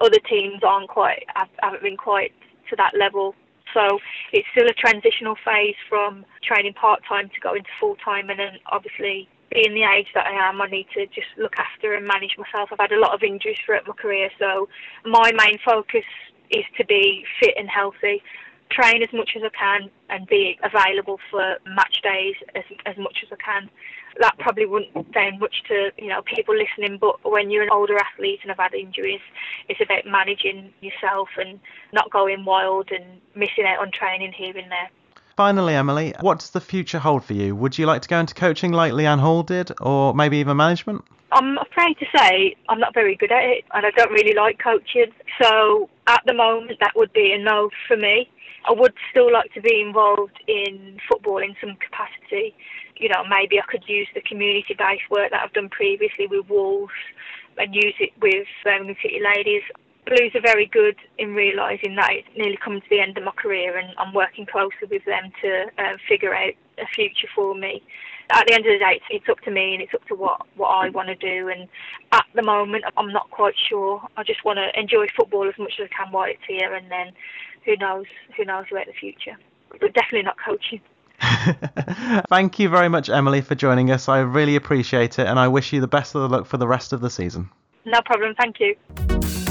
other 0.00 0.18
teams 0.28 0.62
aren't 0.62 0.88
quite 0.88 1.24
haven't 1.62 1.82
been 1.82 1.96
quite 1.96 2.32
to 2.70 2.76
that 2.76 2.92
level 2.96 3.34
so 3.74 3.98
it's 4.32 4.46
still 4.52 4.66
a 4.66 4.72
transitional 4.72 5.36
phase 5.44 5.76
from 5.88 6.24
training 6.42 6.74
part 6.74 7.02
time 7.06 7.28
to 7.28 7.40
going 7.40 7.62
to 7.62 7.70
full 7.80 7.96
time, 7.96 8.30
and 8.30 8.38
then 8.38 8.58
obviously 8.70 9.28
being 9.52 9.74
the 9.74 9.84
age 9.84 10.08
that 10.14 10.26
I 10.26 10.48
am, 10.48 10.62
I 10.62 10.66
need 10.66 10.86
to 10.94 11.06
just 11.06 11.28
look 11.36 11.54
after 11.58 11.94
and 11.94 12.06
manage 12.06 12.36
myself. 12.38 12.70
I've 12.72 12.78
had 12.78 12.92
a 12.92 13.00
lot 13.00 13.14
of 13.14 13.22
injuries 13.22 13.58
throughout 13.64 13.86
my 13.86 13.94
career, 13.94 14.30
so 14.38 14.68
my 15.04 15.30
main 15.32 15.58
focus 15.64 16.06
is 16.50 16.64
to 16.78 16.84
be 16.86 17.24
fit 17.40 17.54
and 17.56 17.68
healthy, 17.68 18.22
train 18.70 19.02
as 19.02 19.12
much 19.12 19.30
as 19.36 19.42
I 19.42 19.50
can, 19.50 19.90
and 20.08 20.26
be 20.26 20.58
available 20.62 21.18
for 21.30 21.58
match 21.66 22.00
days 22.02 22.34
as 22.54 22.64
as 22.86 22.96
much 22.96 23.18
as 23.22 23.28
I 23.32 23.42
can 23.42 23.70
that 24.20 24.38
probably 24.38 24.66
wouldn't 24.66 24.92
sound 25.12 25.40
much 25.40 25.62
to 25.68 25.90
you 25.98 26.08
know 26.08 26.22
people 26.22 26.54
listening, 26.56 26.98
but 26.98 27.16
when 27.30 27.50
you're 27.50 27.62
an 27.62 27.70
older 27.70 27.96
athlete 27.98 28.40
and 28.42 28.50
have 28.50 28.58
had 28.58 28.74
injuries, 28.74 29.20
it's 29.68 29.80
about 29.80 30.06
managing 30.06 30.72
yourself 30.80 31.28
and 31.38 31.60
not 31.92 32.10
going 32.10 32.44
wild 32.44 32.90
and 32.90 33.20
missing 33.34 33.64
out 33.66 33.80
on 33.80 33.90
training 33.90 34.32
here 34.32 34.56
and 34.56 34.70
there. 34.70 34.90
Finally, 35.36 35.74
Emily, 35.74 36.14
what 36.20 36.38
does 36.38 36.50
the 36.50 36.60
future 36.60 36.98
hold 36.98 37.24
for 37.24 37.32
you? 37.32 37.56
Would 37.56 37.76
you 37.76 37.86
like 37.86 38.02
to 38.02 38.08
go 38.08 38.20
into 38.20 38.34
coaching 38.34 38.72
like 38.72 38.92
Leanne 38.92 39.20
Hall 39.20 39.42
did, 39.42 39.72
or 39.80 40.14
maybe 40.14 40.38
even 40.38 40.56
management? 40.56 41.04
I'm 41.32 41.58
afraid 41.58 41.98
to 41.98 42.06
say 42.16 42.54
I'm 42.68 42.78
not 42.78 42.94
very 42.94 43.16
good 43.16 43.32
at 43.32 43.42
it, 43.42 43.64
and 43.72 43.84
I 43.84 43.90
don't 43.90 44.12
really 44.12 44.34
like 44.34 44.60
coaching. 44.62 45.12
So 45.42 45.90
at 46.06 46.22
the 46.26 46.34
moment, 46.34 46.78
that 46.80 46.92
would 46.94 47.12
be 47.12 47.32
a 47.32 47.42
no 47.42 47.70
for 47.88 47.96
me. 47.96 48.30
I 48.66 48.72
would 48.72 48.94
still 49.10 49.32
like 49.32 49.52
to 49.54 49.60
be 49.60 49.82
involved 49.84 50.38
in 50.46 50.98
football 51.08 51.38
in 51.38 51.54
some 51.60 51.76
capacity 51.76 52.54
you 52.96 53.08
know, 53.08 53.24
maybe 53.28 53.58
I 53.58 53.64
could 53.68 53.84
use 53.86 54.08
the 54.14 54.20
community 54.20 54.74
based 54.76 55.10
work 55.10 55.30
that 55.30 55.42
I've 55.42 55.52
done 55.52 55.68
previously 55.68 56.26
with 56.26 56.48
Wolves 56.48 56.92
and 57.58 57.74
use 57.74 57.94
it 57.98 58.10
with 58.20 58.46
um, 58.66 58.86
Birmingham 58.86 58.96
City 59.02 59.20
Ladies. 59.22 59.62
Blues 60.06 60.32
are 60.34 60.42
very 60.42 60.66
good 60.66 60.96
in 61.18 61.34
realising 61.34 61.96
that 61.96 62.10
it's 62.12 62.28
nearly 62.36 62.58
come 62.62 62.80
to 62.80 62.86
the 62.90 63.00
end 63.00 63.16
of 63.16 63.24
my 63.24 63.32
career 63.32 63.78
and 63.78 63.88
I'm 63.98 64.12
working 64.12 64.44
closely 64.44 64.86
with 64.90 65.04
them 65.06 65.32
to 65.42 65.66
uh, 65.78 65.96
figure 66.06 66.34
out 66.34 66.52
a 66.78 66.86
future 66.94 67.28
for 67.34 67.54
me. 67.54 67.82
At 68.30 68.46
the 68.46 68.54
end 68.54 68.66
of 68.66 68.72
the 68.72 68.78
day, 68.78 68.96
it's, 68.96 69.04
it's 69.10 69.28
up 69.30 69.40
to 69.40 69.50
me 69.50 69.74
and 69.74 69.82
it's 69.82 69.94
up 69.94 70.06
to 70.08 70.14
what, 70.14 70.42
what 70.56 70.68
I 70.68 70.90
want 70.90 71.08
to 71.08 71.14
do. 71.14 71.48
And 71.48 71.68
at 72.12 72.24
the 72.34 72.42
moment, 72.42 72.84
I'm 72.96 73.12
not 73.12 73.30
quite 73.30 73.54
sure. 73.68 74.02
I 74.16 74.24
just 74.24 74.44
want 74.44 74.58
to 74.58 74.78
enjoy 74.78 75.06
football 75.16 75.48
as 75.48 75.54
much 75.58 75.74
as 75.80 75.88
I 75.90 76.04
can 76.04 76.12
while 76.12 76.28
it's 76.28 76.42
here, 76.46 76.74
and 76.74 76.90
then 76.90 77.12
who 77.64 77.76
knows 77.76 78.06
who 78.36 78.44
knows 78.44 78.64
about 78.70 78.86
the 78.86 78.92
future. 78.92 79.36
But 79.70 79.94
definitely 79.94 80.22
not 80.22 80.36
coaching. 80.44 80.80
Thank 82.28 82.58
you 82.58 82.68
very 82.68 82.88
much, 82.88 83.08
Emily, 83.08 83.40
for 83.40 83.54
joining 83.54 83.90
us. 83.90 84.08
I 84.08 84.20
really 84.20 84.56
appreciate 84.56 85.18
it, 85.18 85.26
and 85.26 85.38
I 85.38 85.48
wish 85.48 85.72
you 85.72 85.80
the 85.80 85.86
best 85.86 86.14
of 86.14 86.22
the 86.22 86.28
luck 86.28 86.46
for 86.46 86.56
the 86.56 86.68
rest 86.68 86.92
of 86.92 87.00
the 87.00 87.10
season. 87.10 87.50
No 87.84 88.00
problem. 88.04 88.34
Thank 88.38 88.60
you. 88.60 89.43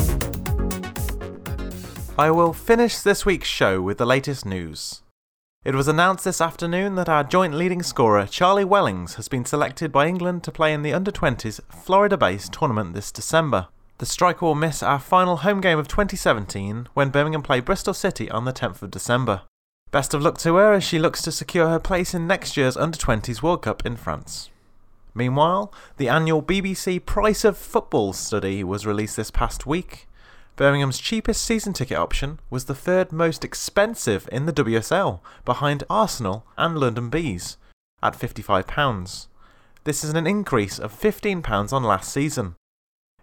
I 2.18 2.30
will 2.30 2.54
finish 2.54 3.00
this 3.00 3.26
week's 3.26 3.48
show 3.48 3.82
with 3.82 3.98
the 3.98 4.06
latest 4.06 4.46
news. 4.46 5.02
It 5.66 5.74
was 5.74 5.88
announced 5.88 6.26
this 6.26 6.42
afternoon 6.42 6.94
that 6.94 7.10
our 7.10 7.24
joint 7.24 7.56
leading 7.56 7.82
scorer, 7.82 8.28
Charlie 8.28 8.64
Wellings, 8.64 9.16
has 9.16 9.28
been 9.28 9.46
selected 9.46 9.92
by 9.92 10.06
England 10.06 10.44
to 10.44 10.52
play 10.52 10.74
in 10.74 10.84
the 10.84 10.94
Under 10.94 11.12
20s 11.12 11.60
Florida 11.72 12.16
based 12.16 12.54
tournament 12.54 12.94
this 12.94 13.12
December. 13.12 13.68
The 13.98 14.06
striker 14.06 14.46
will 14.46 14.54
miss 14.54 14.84
our 14.84 15.00
final 15.00 15.38
home 15.38 15.60
game 15.60 15.80
of 15.80 15.88
2017 15.88 16.88
when 16.94 17.10
Birmingham 17.10 17.42
play 17.42 17.62
Bristol 17.62 17.96
City 17.96 18.30
on 18.30 18.46
the 18.46 18.54
10th 18.54 18.84
of 18.84 18.92
December. 18.92 19.42
Best 19.90 20.14
of 20.14 20.22
luck 20.22 20.38
to 20.40 20.56
her 20.58 20.74
as 20.74 20.84
she 20.84 21.00
looks 21.00 21.24
to 21.24 21.32
secure 21.32 21.70
her 21.70 21.80
place 21.80 22.14
in 22.14 22.28
next 22.28 22.56
year's 22.56 22.78
Under 22.78 22.98
20s 22.98 23.42
World 23.42 23.64
Cup 23.64 23.88
in 23.88 23.96
France. 23.96 24.52
Meanwhile, 25.16 25.74
the 25.98 26.10
annual 26.10 26.44
BBC 26.44 27.04
Price 27.04 27.44
of 27.44 27.58
Football 27.58 28.14
study 28.14 28.64
was 28.64 28.86
released 28.86 29.16
this 29.16 29.32
past 29.32 29.66
week. 29.66 30.08
Birmingham's 30.56 31.00
cheapest 31.00 31.44
season 31.44 31.74
ticket 31.74 31.98
option 31.98 32.40
was 32.50 32.66
the 32.66 32.76
third 32.76 33.12
most 33.12 33.44
expensive 33.44 34.30
in 34.32 34.46
the 34.46 34.54
WSL, 34.54 35.20
behind 35.46 35.84
Arsenal 35.90 36.46
and 36.58 36.78
London 36.78 37.10
Bees, 37.10 37.58
at 38.04 38.18
£55. 38.18 39.28
This 39.84 40.04
is 40.04 40.12
an 40.14 40.28
increase 40.28 40.78
of 40.78 40.98
£15 40.98 41.74
on 41.74 41.84
last 41.84 42.14
season. 42.14 42.56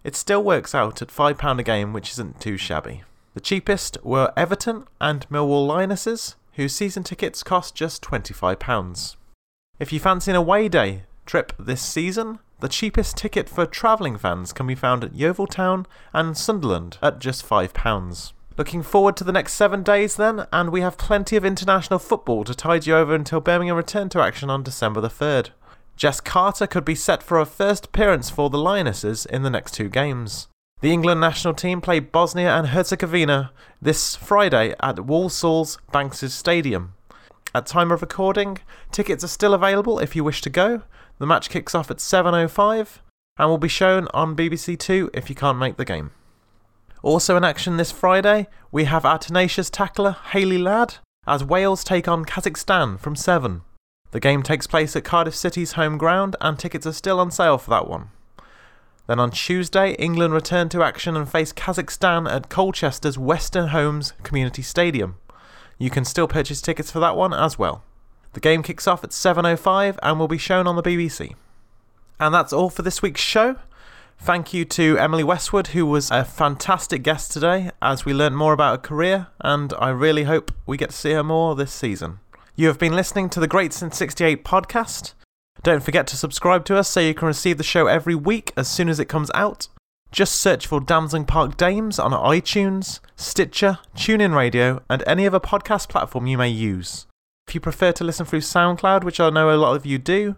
It 0.03 0.17
still 0.17 0.43
works 0.43 0.75
out 0.75 1.01
at 1.03 1.09
£5 1.09 1.59
a 1.59 1.63
game, 1.63 1.93
which 1.93 2.11
isn't 2.11 2.41
too 2.41 2.57
shabby. 2.57 3.05
The 3.35 3.41
cheapest 3.41 3.97
were 4.03 4.33
Everton 4.37 4.87
and 5.01 5.29
Millwall 5.29 5.69
Lionesses, 5.69 6.35
whose 6.55 6.75
season 6.75 7.05
tickets 7.05 7.45
cost 7.45 7.77
just 7.77 8.03
£25. 8.03 9.17
If 9.79 9.93
you 9.93 10.01
fancy 10.01 10.33
an 10.33 10.37
away 10.37 10.69
day 10.69 11.05
trip 11.27 11.53
this 11.59 11.81
season, 11.81 12.41
the 12.61 12.69
cheapest 12.69 13.17
ticket 13.17 13.49
for 13.49 13.67
travelling 13.67 14.19
fans 14.19 14.53
can 14.53 14.67
be 14.67 14.75
found 14.75 15.05
at 15.05 15.15
Yeovil 15.15 15.47
Town 15.47 15.87
and 16.13 16.37
Sunderland 16.37 16.99
at 17.03 17.19
just 17.19 17.49
£5. 17.49 18.33
Looking 18.59 18.83
forward 18.83 19.17
to 19.17 19.25
the 19.25 19.33
next 19.33 19.55
seven 19.55 19.83
days 19.83 20.17
then, 20.17 20.47
and 20.53 20.71
we 20.71 20.83
have 20.83 20.99
plenty 20.99 21.37
of 21.37 21.45
international 21.45 21.99
football 21.99 22.45
to 22.45 22.55
tide 22.55 22.87
you 22.87 22.95
over 22.95 23.15
until 23.15 23.41
Birmingham 23.41 23.77
return 23.77 24.09
to 24.11 24.21
action 24.21 24.51
on 24.51 24.63
December 24.63 25.01
the 25.01 25.09
3rd. 25.09 25.51
Jess 25.97 26.21
Carter 26.21 26.67
could 26.67 26.85
be 26.85 26.95
set 26.95 27.23
for 27.23 27.39
her 27.39 27.45
first 27.45 27.87
appearance 27.87 28.29
for 28.31 28.51
the 28.51 28.59
Lionesses 28.59 29.27
in 29.27 29.43
the 29.43 29.51
next 29.51 29.73
two 29.73 29.89
games. 29.89 30.49
The 30.81 30.93
England 30.93 31.21
national 31.21 31.55
team 31.55 31.81
play 31.81 32.01
Bosnia 32.01 32.55
and 32.57 32.69
Herzegovina 32.69 33.53
this 33.83 34.17
Friday 34.17 34.75
at 34.81 34.97
Walsall's 34.97 35.79
Banks' 35.93 36.33
Stadium. 36.33 36.95
At 37.55 37.67
time 37.67 37.91
of 37.93 38.01
recording, 38.01 38.59
tickets 38.91 39.25
are 39.25 39.29
still 39.29 39.53
available 39.53 39.99
if 39.99 40.17
you 40.17 40.25
wish 40.25 40.41
to 40.43 40.51
go. 40.51 40.83
The 41.21 41.27
match 41.27 41.51
kicks 41.51 41.75
off 41.75 41.91
at 41.91 41.99
7:05 41.99 43.03
and 43.37 43.51
will 43.51 43.59
be 43.59 43.69
shown 43.69 44.09
on 44.15 44.35
BBC 44.35 44.75
2 44.79 45.11
if 45.13 45.29
you 45.29 45.37
can't 45.37 45.59
make 45.59 45.77
the 45.77 45.85
game. 45.85 46.13
Also 47.03 47.37
in 47.37 47.45
action 47.45 47.77
this 47.77 47.93
Friday, 47.93 48.49
we 48.73 48.85
have 48.85 49.05
our 49.05 49.19
tenacious 49.19 49.69
tackler 49.69 50.17
Hayley 50.33 50.57
Ladd 50.57 50.95
as 51.27 51.45
Wales 51.45 51.85
take 51.85 52.09
on 52.09 52.25
Kazakhstan 52.25 52.99
from 52.99 53.15
7. 53.15 53.61
The 54.13 54.21
game 54.21 54.43
takes 54.43 54.67
place 54.67 54.97
at 54.97 55.05
Cardiff 55.05 55.37
City's 55.37 55.73
home 55.73 55.99
ground 55.99 56.37
and 56.41 56.59
tickets 56.59 56.87
are 56.87 56.93
still 56.93 57.21
on 57.21 57.31
sale 57.31 57.59
for 57.59 57.69
that 57.69 57.87
one. 57.87 58.09
Then 59.07 59.21
on 59.21 59.31
Tuesday, 59.31 59.93
England 59.97 60.33
return 60.33 60.71
to 60.71 60.83
action 60.83 61.19
and 61.19 61.31
face 61.31 61.53
Kazakhstan 61.53 62.31
at 62.31 62.49
Colchester's 62.49 63.19
Western 63.19 63.69
Homes 63.69 64.15
Community 64.23 64.63
Stadium. 64.63 65.17
You 65.77 65.91
can 65.91 66.07
still 66.07 66.29
purchase 66.29 66.63
tickets 66.63 66.91
for 66.91 67.01
that 67.01 67.15
one 67.15 67.35
as 67.35 67.59
well. 67.59 67.85
The 68.33 68.41
game 68.41 68.63
kicks 68.63 68.87
off 68.87 69.03
at 69.03 69.11
7:05 69.11 69.99
and 70.03 70.19
will 70.19 70.29
be 70.29 70.39
shown 70.39 70.67
on 70.67 70.77
the 70.77 70.83
BBC. 70.83 71.35
And 72.19 72.35
that's 72.35 72.53
all 72.53 72.71
for 72.71 72.83
this 72.83 73.03
week's 73.03 73.21
show. 73.21 73.57
Thank 74.19 74.53
you 74.53 74.67
to 74.67 74.99
Emily 74.99 75.25
Westwood, 75.25 75.69
who 75.69 75.87
was 75.87 76.11
a 76.11 76.25
fantastic 76.25 77.03
guest 77.03 77.33
today, 77.33 77.71
as 77.81 78.05
we 78.05 78.13
learned 78.13 78.37
more 78.37 78.53
about 78.53 78.73
her 78.73 78.89
career, 78.89 79.29
and 79.41 79.73
I 79.79 79.89
really 79.89 80.25
hope 80.25 80.53
we 80.67 80.77
get 80.77 80.91
to 80.91 80.97
see 80.97 81.13
her 81.13 81.25
more 81.25 81.55
this 81.55 81.73
season. 81.73 82.21
You 82.55 82.67
have 82.67 82.79
been 82.79 82.95
listening 82.95 83.31
to 83.31 83.41
the 83.41 83.49
Great 83.49 83.73
Since 83.73 83.97
68 83.97 84.45
podcast. 84.45 85.15
Don't 85.63 85.83
forget 85.83 86.07
to 86.09 86.17
subscribe 86.19 86.67
to 86.67 86.77
us 86.77 86.89
so 86.89 87.01
you 87.01 87.15
can 87.15 87.29
receive 87.29 87.57
the 87.57 87.65
show 87.65 87.87
every 87.87 88.15
week 88.15 88.53
as 88.57 88.69
soon 88.69 88.91
as 88.91 89.01
it 89.01 89.09
comes 89.09 89.31
out. 89.35 89.69
Just 90.13 90.35
search 90.35 90.67
for 90.67 90.81
Damson 90.81 91.25
Park 91.25 91.57
Dames 91.57 91.99
on 91.99 92.13
iTunes, 92.13 93.01
Stitcher, 93.17 93.79
TuneIn 93.97 94.37
Radio, 94.37 94.83
and 94.91 95.03
any 95.07 95.27
other 95.27 95.41
podcast 95.41 95.89
platform 95.89 96.27
you 96.27 96.37
may 96.37 96.51
use. 96.51 97.07
If 97.51 97.55
you 97.57 97.61
prefer 97.61 97.91
to 97.91 98.05
listen 98.05 98.27
through 98.27 98.43
SoundCloud, 98.43 99.03
which 99.03 99.19
I 99.19 99.29
know 99.29 99.53
a 99.53 99.59
lot 99.59 99.75
of 99.75 99.85
you 99.85 99.99
do, 99.99 100.37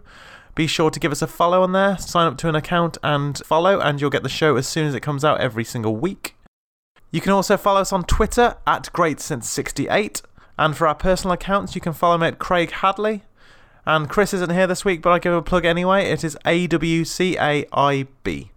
be 0.55 0.65
sure 0.65 0.89
to 0.89 0.99
give 0.99 1.11
us 1.11 1.21
a 1.21 1.27
follow 1.27 1.61
on 1.61 1.71
there, 1.71 1.95
sign 1.99 2.25
up 2.25 2.39
to 2.39 2.49
an 2.49 2.55
account 2.55 2.97
and 3.03 3.37
follow, 3.45 3.79
and 3.79 4.01
you'll 4.01 4.09
get 4.09 4.23
the 4.23 4.29
show 4.29 4.55
as 4.55 4.67
soon 4.67 4.87
as 4.87 4.95
it 4.95 5.01
comes 5.01 5.23
out 5.23 5.39
every 5.39 5.63
single 5.63 5.95
week. 5.95 6.35
You 7.11 7.21
can 7.21 7.31
also 7.31 7.55
follow 7.55 7.81
us 7.81 7.93
on 7.93 8.03
Twitter 8.05 8.55
at 8.65 8.89
GreatSince68, 8.93 10.23
and 10.57 10.75
for 10.75 10.87
our 10.87 10.95
personal 10.95 11.33
accounts, 11.33 11.75
you 11.75 11.81
can 11.81 11.93
follow 11.93 12.17
me 12.17 12.29
at 12.29 12.39
Craig 12.39 12.71
Hadley, 12.71 13.21
and 13.85 14.09
Chris 14.09 14.33
isn't 14.33 14.49
here 14.49 14.65
this 14.65 14.83
week, 14.83 15.03
but 15.03 15.11
I 15.11 15.19
give 15.19 15.33
a 15.33 15.43
plug 15.43 15.65
anyway. 15.65 16.09
It 16.09 16.23
is 16.23 16.35
AWCAIB. 16.45 18.49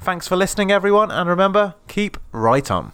Thanks 0.00 0.28
for 0.28 0.36
listening, 0.36 0.70
everyone, 0.70 1.10
and 1.10 1.30
remember, 1.30 1.76
keep 1.88 2.18
right 2.30 2.70
on. 2.70 2.92